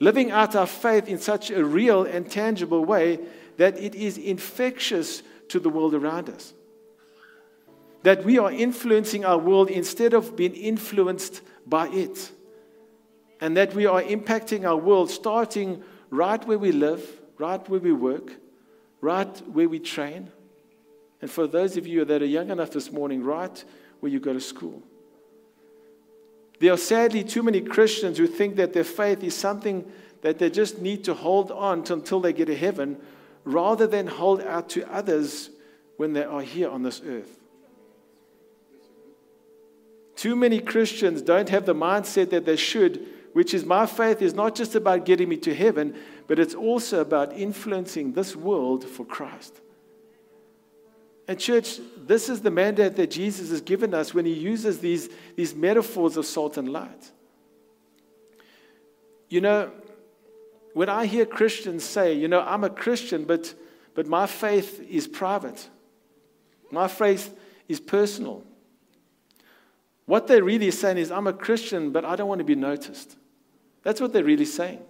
Living 0.00 0.30
out 0.30 0.56
our 0.56 0.66
faith 0.66 1.06
in 1.06 1.18
such 1.18 1.50
a 1.50 1.64
real 1.64 2.04
and 2.04 2.30
tangible 2.30 2.84
way 2.84 3.20
that 3.58 3.78
it 3.78 3.94
is 3.94 4.18
infectious 4.18 5.22
to 5.48 5.60
the 5.60 5.68
world 5.68 5.94
around 5.94 6.30
us. 6.30 6.54
That 8.02 8.24
we 8.24 8.38
are 8.38 8.50
influencing 8.50 9.24
our 9.24 9.38
world 9.38 9.70
instead 9.70 10.14
of 10.14 10.34
being 10.34 10.54
influenced 10.54 11.42
by 11.66 11.88
it. 11.88 12.30
And 13.40 13.56
that 13.56 13.74
we 13.74 13.86
are 13.86 14.02
impacting 14.02 14.66
our 14.66 14.76
world 14.76 15.10
starting 15.10 15.82
right 16.10 16.44
where 16.46 16.58
we 16.58 16.72
live, 16.72 17.06
right 17.38 17.66
where 17.68 17.80
we 17.80 17.92
work, 17.92 18.32
right 19.00 19.42
where 19.48 19.68
we 19.68 19.78
train. 19.78 20.30
And 21.24 21.30
for 21.30 21.46
those 21.46 21.78
of 21.78 21.86
you 21.86 22.04
that 22.04 22.20
are 22.20 22.26
young 22.26 22.50
enough 22.50 22.72
this 22.72 22.92
morning, 22.92 23.24
right 23.24 23.64
where 24.00 24.12
you 24.12 24.20
go 24.20 24.34
to 24.34 24.40
school. 24.42 24.82
There 26.60 26.70
are 26.70 26.76
sadly 26.76 27.24
too 27.24 27.42
many 27.42 27.62
Christians 27.62 28.18
who 28.18 28.26
think 28.26 28.56
that 28.56 28.74
their 28.74 28.84
faith 28.84 29.24
is 29.24 29.34
something 29.34 29.90
that 30.20 30.38
they 30.38 30.50
just 30.50 30.82
need 30.82 31.02
to 31.04 31.14
hold 31.14 31.50
on 31.50 31.82
to 31.84 31.94
until 31.94 32.20
they 32.20 32.34
get 32.34 32.44
to 32.48 32.54
heaven 32.54 32.98
rather 33.44 33.86
than 33.86 34.06
hold 34.06 34.42
out 34.42 34.68
to 34.68 34.86
others 34.92 35.48
when 35.96 36.12
they 36.12 36.24
are 36.24 36.42
here 36.42 36.68
on 36.68 36.82
this 36.82 37.00
earth. 37.06 37.40
Too 40.16 40.36
many 40.36 40.60
Christians 40.60 41.22
don't 41.22 41.48
have 41.48 41.64
the 41.64 41.74
mindset 41.74 42.28
that 42.32 42.44
they 42.44 42.56
should, 42.56 43.06
which 43.32 43.54
is 43.54 43.64
my 43.64 43.86
faith 43.86 44.20
is 44.20 44.34
not 44.34 44.54
just 44.54 44.74
about 44.74 45.06
getting 45.06 45.30
me 45.30 45.38
to 45.38 45.54
heaven, 45.54 45.96
but 46.26 46.38
it's 46.38 46.54
also 46.54 47.00
about 47.00 47.32
influencing 47.32 48.12
this 48.12 48.36
world 48.36 48.84
for 48.84 49.06
Christ. 49.06 49.62
And, 51.26 51.38
church, 51.38 51.78
this 51.96 52.28
is 52.28 52.42
the 52.42 52.50
mandate 52.50 52.96
that 52.96 53.10
Jesus 53.10 53.50
has 53.50 53.60
given 53.60 53.94
us 53.94 54.12
when 54.12 54.26
he 54.26 54.32
uses 54.32 54.80
these, 54.80 55.08
these 55.36 55.54
metaphors 55.54 56.16
of 56.16 56.26
salt 56.26 56.58
and 56.58 56.68
light. 56.68 57.10
You 59.30 59.40
know, 59.40 59.70
when 60.74 60.88
I 60.88 61.06
hear 61.06 61.24
Christians 61.24 61.82
say, 61.84 62.12
you 62.12 62.28
know, 62.28 62.40
I'm 62.40 62.62
a 62.62 62.70
Christian, 62.70 63.24
but, 63.24 63.54
but 63.94 64.06
my 64.06 64.26
faith 64.26 64.80
is 64.90 65.08
private, 65.08 65.68
my 66.70 66.88
faith 66.88 67.34
is 67.68 67.80
personal. 67.80 68.42
What 70.06 70.26
they're 70.26 70.44
really 70.44 70.70
saying 70.70 70.98
is, 70.98 71.10
I'm 71.10 71.26
a 71.26 71.32
Christian, 71.32 71.90
but 71.90 72.04
I 72.04 72.14
don't 72.16 72.28
want 72.28 72.40
to 72.40 72.44
be 72.44 72.54
noticed. 72.54 73.16
That's 73.82 74.02
what 74.02 74.12
they're 74.12 74.24
really 74.24 74.44
saying. 74.44 74.80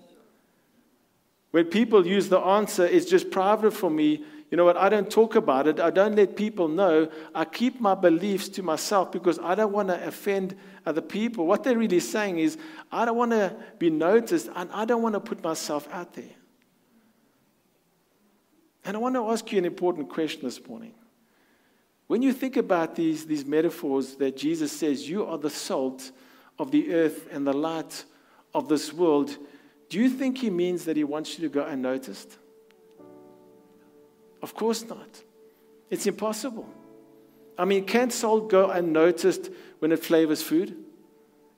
When 1.53 1.67
people 1.67 2.05
use 2.05 2.29
the 2.29 2.41
answer, 2.41 2.85
it's 2.85 3.07
just 3.07 3.31
private 3.31 3.73
for 3.73 3.89
me, 3.89 4.25
you 4.55 4.57
know 4.57 4.67
what? 4.67 4.77
I 4.77 4.89
don't 4.89 5.11
talk 5.11 5.35
about 5.35 5.67
it. 5.67 5.81
I 5.81 5.91
don't 5.91 6.15
let 6.15 6.37
people 6.37 6.69
know. 6.69 7.11
I 7.35 7.45
keep 7.45 7.81
my 7.81 7.97
beliefs 7.97 8.49
to 8.51 8.63
myself 8.63 9.11
because 9.11 9.41
I 9.41 9.57
don't 9.57 9.73
want 9.73 9.89
to 9.89 10.07
offend 10.07 10.55
other 10.87 11.01
people. 11.01 11.45
What 11.45 11.65
they're 11.65 11.77
really 11.77 11.99
saying 11.99 12.39
is, 12.39 12.57
I 12.93 13.05
don't 13.05 13.17
want 13.17 13.33
to 13.33 13.57
be 13.81 13.91
noticed 13.91 14.49
and 14.55 14.71
I 14.71 14.85
don't 14.85 15.03
want 15.03 15.17
to 15.17 15.21
put 15.21 15.43
myself 15.43 15.89
out 15.91 16.15
there. 16.15 16.37
And 18.85 18.97
I 18.97 19.01
want 19.01 19.17
to 19.17 19.29
ask 19.29 19.51
you 19.51 19.59
an 19.59 19.65
important 19.65 20.09
question 20.09 20.43
this 20.43 20.65
morning. 20.69 20.95
When 22.07 22.23
you 22.23 22.33
think 22.33 22.57
about 22.57 22.95
these, 22.95 23.27
these 23.27 23.45
metaphors 23.45 24.15
that 24.19 24.37
Jesus 24.37 24.71
says, 24.71 25.11
you 25.11 25.27
are 25.27 25.37
the 25.37 25.51
salt 25.51 26.13
of 26.61 26.71
the 26.71 26.95
earth 26.95 27.27
and 27.33 27.45
the 27.45 27.53
light 27.53 28.05
of 28.55 28.69
this 28.69 28.93
world, 28.93 29.37
do 29.89 29.99
you 29.99 30.09
think 30.09 30.39
he 30.39 30.49
means 30.49 30.85
that 30.85 30.97
he 30.97 31.03
wants 31.03 31.37
you 31.37 31.49
to 31.49 31.53
go 31.53 31.65
unnoticed? 31.65 32.39
Of 34.45 34.55
course 34.55 34.85
not. 34.85 35.09
It's 35.89 36.07
impossible. 36.07 36.69
I 37.57 37.65
mean, 37.65 37.87
can 37.87 38.11
salt 38.11 38.51
go 38.51 38.69
unnoticed 38.69 39.49
when 39.79 39.91
it 39.91 40.05
flavors 40.05 40.43
food? 40.43 40.77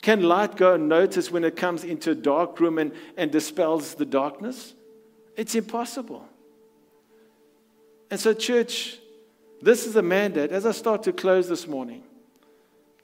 Can 0.03 0.23
light 0.23 0.57
go 0.57 0.75
unnoticed 0.75 1.33
when 1.33 1.43
it 1.43 1.57
comes 1.57 1.83
into 1.83 2.13
a 2.13 2.15
dark 2.15 2.61
room 2.61 2.79
and, 2.79 2.93
and 3.17 3.33
dispels 3.33 3.95
the 3.95 4.05
darkness? 4.05 4.73
It's 5.37 5.57
impossible. 5.57 6.29
And 8.09 8.21
so, 8.21 8.33
church, 8.33 9.01
this 9.61 9.85
is 9.85 9.97
a 9.97 10.03
mandate. 10.03 10.53
As 10.53 10.65
I 10.65 10.71
start 10.71 11.03
to 11.03 11.13
close 11.13 11.49
this 11.49 11.67
morning, 11.67 12.05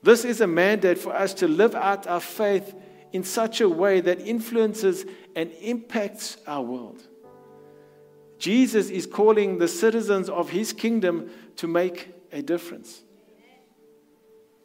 this 0.01 0.23
is 0.23 0.39
a 0.39 0.47
mandate 0.47 0.97
for 0.97 1.13
us 1.13 1.33
to 1.33 1.47
live 1.49 1.75
out 1.75 2.07
our 2.07 2.21
faith 2.21 2.73
in 3.11 3.25
such 3.25 3.59
a 3.59 3.67
way 3.67 3.99
that 3.99 4.21
influences 4.21 5.03
and 5.35 5.51
impacts 5.59 6.37
our 6.47 6.61
world. 6.61 7.05
Jesus 8.43 8.89
is 8.89 9.05
calling 9.05 9.57
the 9.57 9.69
citizens 9.69 10.29
of 10.29 10.49
his 10.49 10.73
kingdom 10.73 11.31
to 11.55 11.65
make 11.65 12.13
a 12.29 12.41
difference, 12.41 13.01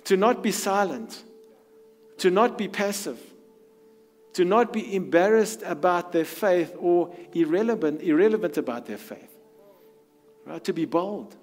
to 0.03 0.17
not 0.17 0.43
be 0.43 0.51
silent, 0.51 1.23
to 2.17 2.29
not 2.29 2.59
be 2.59 2.67
passive, 2.67 3.21
to 4.33 4.45
not 4.45 4.73
be 4.73 4.97
embarrassed 4.97 5.63
about 5.63 6.11
their 6.11 6.25
faith 6.25 6.75
or 6.77 7.15
irrelevant, 7.33 8.03
irrelevant 8.03 8.57
about 8.57 8.87
their 8.87 8.99
faith, 8.99 9.33
right? 10.45 10.65
To 10.65 10.73
be 10.73 10.85
bold. 10.85 11.37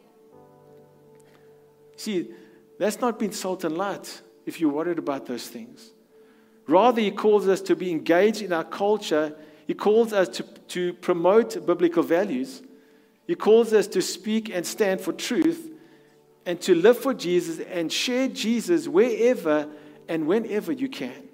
See, 1.96 2.32
that's 2.78 3.00
not 3.00 3.18
being 3.18 3.32
salt 3.32 3.64
and 3.64 3.78
light 3.78 4.22
if 4.46 4.60
you're 4.60 4.74
worried 4.74 5.00
about 5.00 5.26
those 5.26 5.48
things. 5.48 5.94
Rather, 6.68 7.00
he 7.00 7.12
calls 7.12 7.48
us 7.48 7.62
to 7.62 7.78
be 7.78 7.92
engaged 7.92 8.42
in 8.42 8.52
our 8.52 8.66
culture 8.66 9.38
he 9.68 9.74
calls 9.74 10.14
us 10.14 10.30
to, 10.30 10.44
to 10.44 10.94
promote 10.94 11.66
biblical 11.66 12.04
values. 12.04 12.62
He 13.28 13.36
calls 13.36 13.74
us 13.74 13.88
to 13.88 14.02
speak 14.02 14.50
and 14.50 14.66
stand 14.66 15.02
for 15.02 15.12
truth 15.12 15.72
and 16.46 16.62
to 16.62 16.76
live 16.76 16.98
for 16.98 17.14
Jesus 17.14 17.60
and 17.72 17.92
share 17.92 18.28
Jesus 18.28 18.88
wherever 18.88 19.68
and 20.08 20.28
whenever 20.28 20.72
you 20.72 20.88
can. 20.88 21.30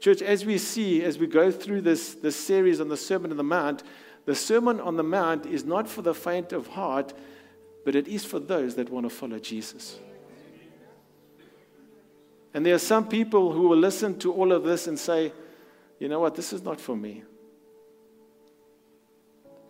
Church, 0.00 0.22
as 0.22 0.44
we 0.44 0.58
see, 0.58 1.04
as 1.04 1.18
we 1.18 1.26
go 1.26 1.52
through 1.52 1.82
this, 1.82 2.14
this 2.14 2.34
series 2.34 2.80
on 2.80 2.88
the 2.88 2.96
Sermon 2.96 3.30
on 3.30 3.36
the 3.36 3.44
Mount, 3.44 3.82
the 4.24 4.34
Sermon 4.34 4.80
on 4.80 4.96
the 4.96 5.02
Mount 5.02 5.46
is 5.46 5.64
not 5.64 5.86
for 5.86 6.02
the 6.02 6.14
faint 6.14 6.52
of 6.52 6.68
heart, 6.68 7.12
but 7.84 7.94
it 7.94 8.08
is 8.08 8.24
for 8.24 8.40
those 8.40 8.74
that 8.76 8.90
want 8.90 9.04
to 9.04 9.10
follow 9.10 9.38
Jesus. 9.38 9.98
And 12.54 12.66
there 12.66 12.74
are 12.74 12.78
some 12.78 13.08
people 13.08 13.52
who 13.52 13.68
will 13.68 13.78
listen 13.78 14.18
to 14.20 14.32
all 14.32 14.52
of 14.52 14.64
this 14.64 14.86
and 14.86 14.98
say, 14.98 15.32
you 16.02 16.08
know 16.08 16.18
what, 16.18 16.34
this 16.34 16.52
is 16.52 16.64
not 16.64 16.80
for 16.80 16.96
me. 16.96 17.22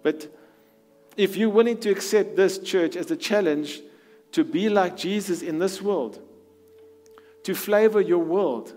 But 0.02 0.34
if 1.14 1.36
you're 1.36 1.50
willing 1.50 1.76
to 1.80 1.90
accept 1.90 2.36
this 2.36 2.58
church 2.58 2.96
as 2.96 3.10
a 3.10 3.16
challenge 3.16 3.82
to 4.30 4.42
be 4.42 4.70
like 4.70 4.96
Jesus 4.96 5.42
in 5.42 5.58
this 5.58 5.82
world, 5.82 6.22
to 7.42 7.54
flavor 7.54 8.00
your 8.00 8.24
world, 8.24 8.72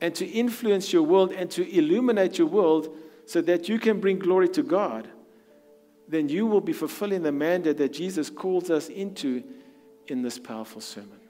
and 0.00 0.12
to 0.16 0.26
influence 0.26 0.92
your 0.92 1.04
world 1.04 1.30
and 1.30 1.48
to 1.52 1.72
illuminate 1.72 2.36
your 2.36 2.48
world 2.48 2.96
so 3.26 3.40
that 3.42 3.68
you 3.68 3.78
can 3.78 4.00
bring 4.00 4.18
glory 4.18 4.48
to 4.48 4.64
God, 4.64 5.08
then 6.08 6.28
you 6.28 6.46
will 6.46 6.60
be 6.60 6.72
fulfilling 6.72 7.22
the 7.22 7.30
mandate 7.30 7.76
that 7.76 7.92
Jesus 7.92 8.28
calls 8.28 8.70
us 8.70 8.88
into 8.88 9.44
in 10.08 10.22
this 10.22 10.36
powerful 10.36 10.80
sermon. 10.80 11.20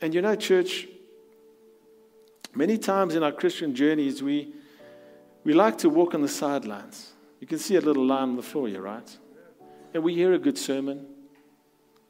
And 0.00 0.14
you 0.14 0.22
know, 0.22 0.36
church, 0.36 0.86
Many 2.54 2.76
times 2.76 3.14
in 3.14 3.22
our 3.22 3.32
Christian 3.32 3.74
journeys, 3.74 4.22
we, 4.22 4.52
we 5.42 5.54
like 5.54 5.78
to 5.78 5.88
walk 5.88 6.14
on 6.14 6.20
the 6.20 6.28
sidelines. 6.28 7.12
You 7.40 7.46
can 7.46 7.58
see 7.58 7.76
a 7.76 7.80
little 7.80 8.04
line 8.04 8.30
on 8.30 8.36
the 8.36 8.42
floor 8.42 8.68
here, 8.68 8.82
right? 8.82 9.18
And 9.94 10.02
we 10.02 10.14
hear 10.14 10.34
a 10.34 10.38
good 10.38 10.58
sermon, 10.58 11.06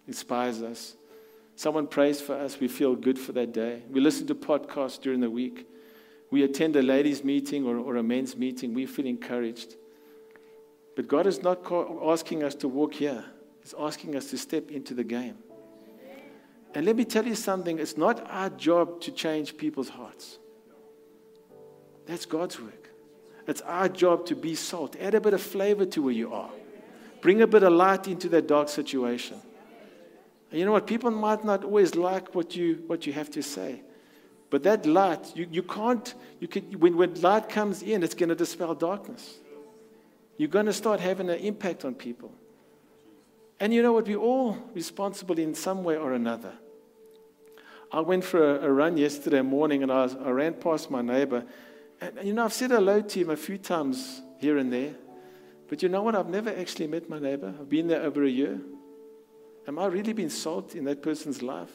inspires 0.07 0.63
us. 0.63 0.97
Someone 1.55 1.87
prays 1.87 2.21
for 2.21 2.35
us, 2.35 2.59
we 2.59 2.67
feel 2.67 2.97
good 2.97 3.19
for 3.19 3.33
that 3.33 3.53
day. 3.53 3.83
We 3.89 4.01
listen 4.01 4.27
to 4.27 4.35
podcasts 4.35 5.01
during 5.01 5.21
the 5.21 5.31
week. 5.31 5.69
We 6.31 6.43
attend 6.43 6.75
a 6.77 6.83
ladies' 6.83 7.23
meeting 7.23 7.65
or, 7.65 7.79
or 7.79 7.97
a 7.97 8.03
men's 8.03 8.37
meeting, 8.37 8.75
we 8.75 8.87
feel 8.87 9.07
encouraged. 9.07 9.77
But 10.97 11.07
God 11.07 11.27
is 11.27 11.43
not 11.43 11.61
asking 12.05 12.43
us 12.43 12.55
to 12.57 12.69
walk 12.69 12.95
here, 12.95 13.25
He's 13.63 13.75
asking 13.79 14.17
us 14.17 14.31
to 14.31 14.39
step 14.39 14.71
into 14.73 14.93
the 14.93 15.05
game. 15.05 15.39
And 16.75 16.87
let 16.87 16.97
me 16.97 17.05
tell 17.05 17.27
you 17.27 17.35
something 17.35 17.79
it's 17.79 17.97
not 17.97 18.27
our 18.31 18.51
job 18.51 19.01
to 19.03 19.13
change 19.13 19.57
people's 19.57 19.91
hearts. 19.91 20.39
That's 22.07 22.27
God's 22.27 22.61
work. 22.61 22.91
It's 23.47 23.61
our 23.63 23.89
job 23.89 24.27
to 24.27 24.37
be 24.37 24.55
salt. 24.55 24.97
Add 25.01 25.15
a 25.15 25.21
bit 25.21 25.35
of 25.35 25.43
flavor 25.43 25.85
to 25.87 26.03
where 26.03 26.13
you 26.13 26.33
are. 26.33 26.51
Bring 27.21 27.43
a 27.43 27.47
bit 27.47 27.63
of 27.63 27.73
light 27.73 28.09
into 28.09 28.29
that 28.31 28.47
dark 28.47 28.69
situation. 28.69 29.41
And 30.51 30.59
you 30.59 30.67
know 30.67 30.73
what? 30.73 30.87
People 30.87 31.11
might 31.11 31.45
not 31.45 31.65
always 31.65 31.95
like 31.95 32.35
what 32.35 32.55
you, 32.55 32.83
what 32.87 33.07
you 33.07 33.13
have 33.13 33.31
to 33.31 33.43
say. 33.43 33.83
But 34.51 34.65
that 34.65 34.85
light, 34.85 35.35
you, 35.35 35.49
you 35.51 35.63
can't, 35.63 36.15
you 36.39 36.47
can, 36.47 36.65
when, 36.79 36.97
when 36.97 37.21
light 37.23 37.49
comes 37.49 37.83
in, 37.83 38.03
it's 38.03 38.15
going 38.15 38.29
to 38.29 38.35
dispel 38.35 38.75
darkness. 38.75 39.39
You're 40.37 40.51
going 40.51 40.67
to 40.67 40.73
start 40.73 41.01
having 41.01 41.31
an 41.31 41.39
impact 41.39 41.85
on 41.85 41.95
people. 41.95 42.33
And 43.61 43.73
you 43.73 43.83
know 43.83 43.93
what? 43.93 44.07
We're 44.07 44.17
all 44.17 44.59
responsible 44.75 45.39
in 45.39 45.55
some 45.55 45.85
way 45.85 45.97
or 45.97 46.13
another. 46.13 46.53
I 47.91 48.01
went 48.01 48.25
for 48.25 48.59
a, 48.59 48.67
a 48.67 48.71
run 48.73 48.97
yesterday 48.97 49.41
morning 49.41 49.83
and 49.83 49.93
I, 49.93 50.03
was, 50.03 50.17
I 50.17 50.31
ran 50.31 50.55
past 50.55 50.91
my 50.91 51.01
neighbor. 51.01 51.45
And, 52.03 52.27
you 52.27 52.33
know, 52.33 52.45
I've 52.45 52.53
said 52.53 52.73
hello 52.73 53.01
to 53.01 53.21
him 53.21 53.31
a 53.31 53.37
few 53.37 53.59
times 53.59 54.23
here 54.41 54.59
and 54.59 54.73
there. 54.73 54.95
But 55.69 55.85
you 55.85 55.89
know 55.89 56.03
what? 56.03 56.17
I've 56.17 56.29
never 56.29 56.51
actually 56.51 56.89
met 56.89 57.09
my 57.09 57.21
neighbor. 57.21 57.55
I've 57.59 57.69
been 57.69 57.87
there 57.87 58.03
over 58.03 58.25
a 58.25 58.29
year. 58.29 58.59
Am 59.69 59.79
I 59.79 59.87
really 59.87 60.13
being 60.13 60.29
salt 60.29 60.75
in 60.75 60.85
that 60.87 61.01
person's 61.01 61.43
life? 61.43 61.71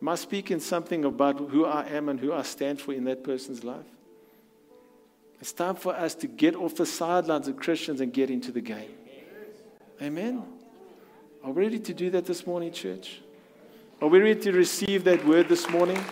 Am 0.00 0.08
I 0.08 0.14
speaking 0.14 0.60
something 0.60 1.04
about 1.04 1.50
who 1.50 1.66
I 1.66 1.84
am 1.88 2.08
and 2.08 2.18
who 2.18 2.32
I 2.32 2.40
stand 2.40 2.80
for 2.80 2.94
in 2.94 3.04
that 3.04 3.22
person's 3.22 3.62
life? 3.62 3.84
It's 5.42 5.52
time 5.52 5.74
for 5.74 5.94
us 5.94 6.14
to 6.16 6.26
get 6.26 6.56
off 6.56 6.74
the 6.74 6.86
sidelines 6.86 7.46
of 7.46 7.56
Christians 7.56 8.00
and 8.00 8.14
get 8.14 8.30
into 8.30 8.52
the 8.52 8.62
game. 8.62 8.90
Amen. 10.00 10.42
Are 11.44 11.50
we 11.50 11.64
ready 11.64 11.78
to 11.78 11.92
do 11.92 12.08
that 12.10 12.24
this 12.24 12.46
morning, 12.46 12.72
church? 12.72 13.20
Are 14.00 14.08
we 14.08 14.20
ready 14.20 14.40
to 14.40 14.52
receive 14.52 15.04
that 15.04 15.26
word 15.26 15.50
this 15.50 15.68
morning? 15.68 16.02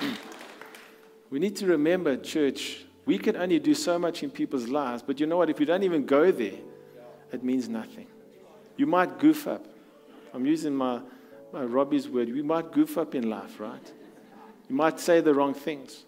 we 1.30 1.38
need 1.38 1.56
to 1.56 1.66
remember, 1.66 2.16
church, 2.16 2.84
we 3.04 3.18
can 3.18 3.36
only 3.36 3.58
do 3.58 3.74
so 3.74 3.98
much 3.98 4.22
in 4.22 4.30
people's 4.30 4.68
lives, 4.68 5.02
but 5.02 5.18
you 5.18 5.26
know 5.26 5.36
what? 5.36 5.50
If 5.50 5.58
you 5.58 5.66
don't 5.66 5.82
even 5.82 6.06
go 6.06 6.30
there, 6.30 6.58
it 7.32 7.42
means 7.42 7.68
nothing. 7.68 8.06
You 8.76 8.86
might 8.86 9.18
goof 9.18 9.46
up. 9.46 9.66
I'm 10.32 10.46
using 10.46 10.74
my, 10.74 11.00
my 11.52 11.64
Robbie's 11.64 12.08
word. 12.08 12.32
We 12.32 12.42
might 12.42 12.72
goof 12.72 12.96
up 12.96 13.14
in 13.14 13.28
life, 13.28 13.60
right? 13.60 13.92
You 14.68 14.76
might 14.76 15.00
say 15.00 15.20
the 15.20 15.34
wrong 15.34 15.54
things, 15.54 16.04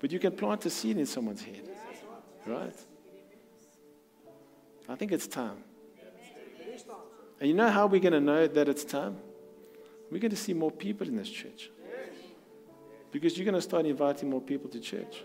but 0.00 0.12
you 0.12 0.18
can 0.18 0.32
plant 0.32 0.66
a 0.66 0.70
seed 0.70 0.98
in 0.98 1.06
someone's 1.06 1.42
head, 1.42 1.68
right? 2.46 2.76
I 4.88 4.94
think 4.94 5.12
it's 5.12 5.26
time. 5.26 5.64
And 7.40 7.48
you 7.48 7.54
know 7.54 7.68
how 7.68 7.86
we're 7.86 8.00
going 8.00 8.12
to 8.12 8.20
know 8.20 8.46
that 8.46 8.68
it's 8.68 8.84
time? 8.84 9.18
We're 10.10 10.20
going 10.20 10.30
to 10.30 10.36
see 10.36 10.54
more 10.54 10.70
people 10.70 11.06
in 11.08 11.16
this 11.16 11.28
church. 11.28 11.70
Because 13.12 13.36
you're 13.36 13.44
going 13.44 13.54
to 13.54 13.60
start 13.60 13.86
inviting 13.86 14.30
more 14.30 14.40
people 14.40 14.68
to 14.70 14.80
church. 14.80 15.22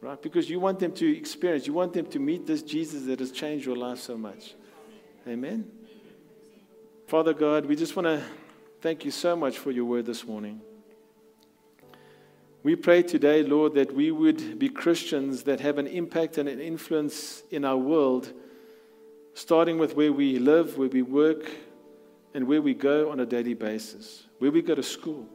Right? 0.00 0.20
Because 0.20 0.50
you 0.50 0.58
want 0.58 0.80
them 0.80 0.92
to 0.92 1.16
experience, 1.16 1.66
you 1.66 1.72
want 1.72 1.92
them 1.92 2.06
to 2.06 2.18
meet 2.18 2.46
this 2.46 2.62
Jesus 2.62 3.04
that 3.04 3.20
has 3.20 3.30
changed 3.30 3.64
your 3.64 3.76
life 3.76 3.98
so 3.98 4.18
much. 4.18 4.54
Amen. 5.28 5.70
Father 7.06 7.32
God, 7.32 7.66
we 7.66 7.76
just 7.76 7.94
want 7.94 8.06
to 8.06 8.22
thank 8.80 9.04
you 9.04 9.12
so 9.12 9.36
much 9.36 9.58
for 9.58 9.70
your 9.70 9.84
word 9.84 10.06
this 10.06 10.26
morning. 10.26 10.60
We 12.64 12.76
pray 12.76 13.02
today, 13.02 13.42
Lord, 13.42 13.74
that 13.74 13.94
we 13.94 14.10
would 14.10 14.58
be 14.58 14.68
Christians 14.68 15.44
that 15.44 15.60
have 15.60 15.78
an 15.78 15.86
impact 15.86 16.38
and 16.38 16.48
an 16.48 16.60
influence 16.60 17.42
in 17.50 17.64
our 17.64 17.76
world, 17.76 18.32
starting 19.34 19.78
with 19.78 19.96
where 19.96 20.12
we 20.12 20.38
live, 20.38 20.78
where 20.78 20.88
we 20.88 21.02
work, 21.02 21.50
and 22.34 22.46
where 22.46 22.62
we 22.62 22.74
go 22.74 23.10
on 23.10 23.20
a 23.20 23.26
daily 23.26 23.54
basis, 23.54 24.26
where 24.38 24.50
we 24.50 24.62
go 24.62 24.74
to 24.74 24.82
school. 24.82 25.28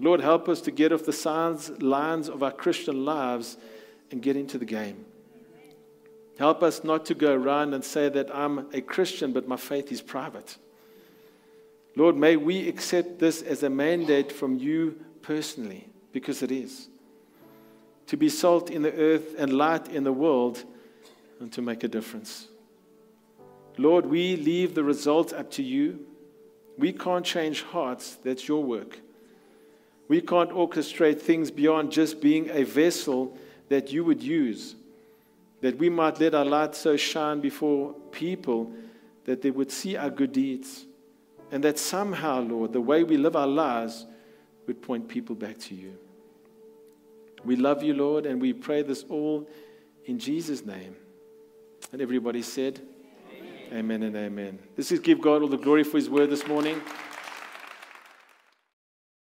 Lord, 0.00 0.20
help 0.20 0.48
us 0.48 0.60
to 0.62 0.70
get 0.70 0.92
off 0.92 1.04
the 1.04 1.12
signs, 1.12 1.70
lines 1.82 2.28
of 2.28 2.42
our 2.42 2.52
Christian 2.52 3.04
lives 3.04 3.58
and 4.10 4.22
get 4.22 4.36
into 4.36 4.56
the 4.56 4.64
game. 4.64 5.04
Help 6.38 6.62
us 6.62 6.82
not 6.82 7.04
to 7.06 7.14
go 7.14 7.34
around 7.34 7.74
and 7.74 7.84
say 7.84 8.08
that 8.08 8.34
I'm 8.34 8.66
a 8.72 8.80
Christian, 8.80 9.32
but 9.32 9.46
my 9.46 9.56
faith 9.56 9.92
is 9.92 10.00
private. 10.00 10.56
Lord, 11.96 12.16
may 12.16 12.36
we 12.36 12.66
accept 12.66 13.18
this 13.18 13.42
as 13.42 13.62
a 13.62 13.68
mandate 13.68 14.32
from 14.32 14.56
you 14.56 14.98
personally, 15.20 15.86
because 16.12 16.42
it 16.42 16.50
is. 16.50 16.88
To 18.06 18.16
be 18.16 18.30
salt 18.30 18.70
in 18.70 18.80
the 18.80 18.94
earth 18.94 19.34
and 19.36 19.52
light 19.52 19.88
in 19.88 20.02
the 20.02 20.12
world 20.12 20.64
and 21.40 21.52
to 21.52 21.60
make 21.60 21.84
a 21.84 21.88
difference. 21.88 22.48
Lord, 23.76 24.06
we 24.06 24.36
leave 24.36 24.74
the 24.74 24.82
results 24.82 25.34
up 25.34 25.50
to 25.52 25.62
you. 25.62 26.06
We 26.78 26.92
can't 26.92 27.24
change 27.24 27.62
hearts, 27.62 28.16
that's 28.24 28.48
your 28.48 28.64
work. 28.64 28.98
We 30.10 30.20
can't 30.20 30.50
orchestrate 30.50 31.20
things 31.20 31.52
beyond 31.52 31.92
just 31.92 32.20
being 32.20 32.50
a 32.50 32.64
vessel 32.64 33.38
that 33.68 33.92
you 33.92 34.02
would 34.02 34.20
use, 34.20 34.74
that 35.60 35.78
we 35.78 35.88
might 35.88 36.18
let 36.18 36.34
our 36.34 36.44
light 36.44 36.74
so 36.74 36.96
shine 36.96 37.40
before 37.40 37.92
people 38.10 38.72
that 39.26 39.40
they 39.40 39.52
would 39.52 39.70
see 39.70 39.96
our 39.96 40.10
good 40.10 40.32
deeds, 40.32 40.84
and 41.52 41.62
that 41.62 41.78
somehow, 41.78 42.40
Lord, 42.40 42.72
the 42.72 42.80
way 42.80 43.04
we 43.04 43.18
live 43.18 43.36
our 43.36 43.46
lives 43.46 44.04
would 44.66 44.82
point 44.82 45.06
people 45.06 45.36
back 45.36 45.58
to 45.58 45.76
you. 45.76 45.96
We 47.44 47.54
love 47.54 47.84
you, 47.84 47.94
Lord, 47.94 48.26
and 48.26 48.40
we 48.40 48.52
pray 48.52 48.82
this 48.82 49.04
all 49.08 49.48
in 50.06 50.18
Jesus' 50.18 50.66
name. 50.66 50.96
And 51.92 52.02
everybody 52.02 52.42
said, 52.42 52.80
Amen, 53.32 53.78
amen 53.78 54.02
and 54.02 54.16
amen. 54.16 54.58
This 54.74 54.90
is 54.90 54.98
give 54.98 55.20
God 55.20 55.42
all 55.42 55.48
the 55.48 55.56
glory 55.56 55.84
for 55.84 55.98
his 55.98 56.10
word 56.10 56.30
this 56.30 56.48
morning. 56.48 56.82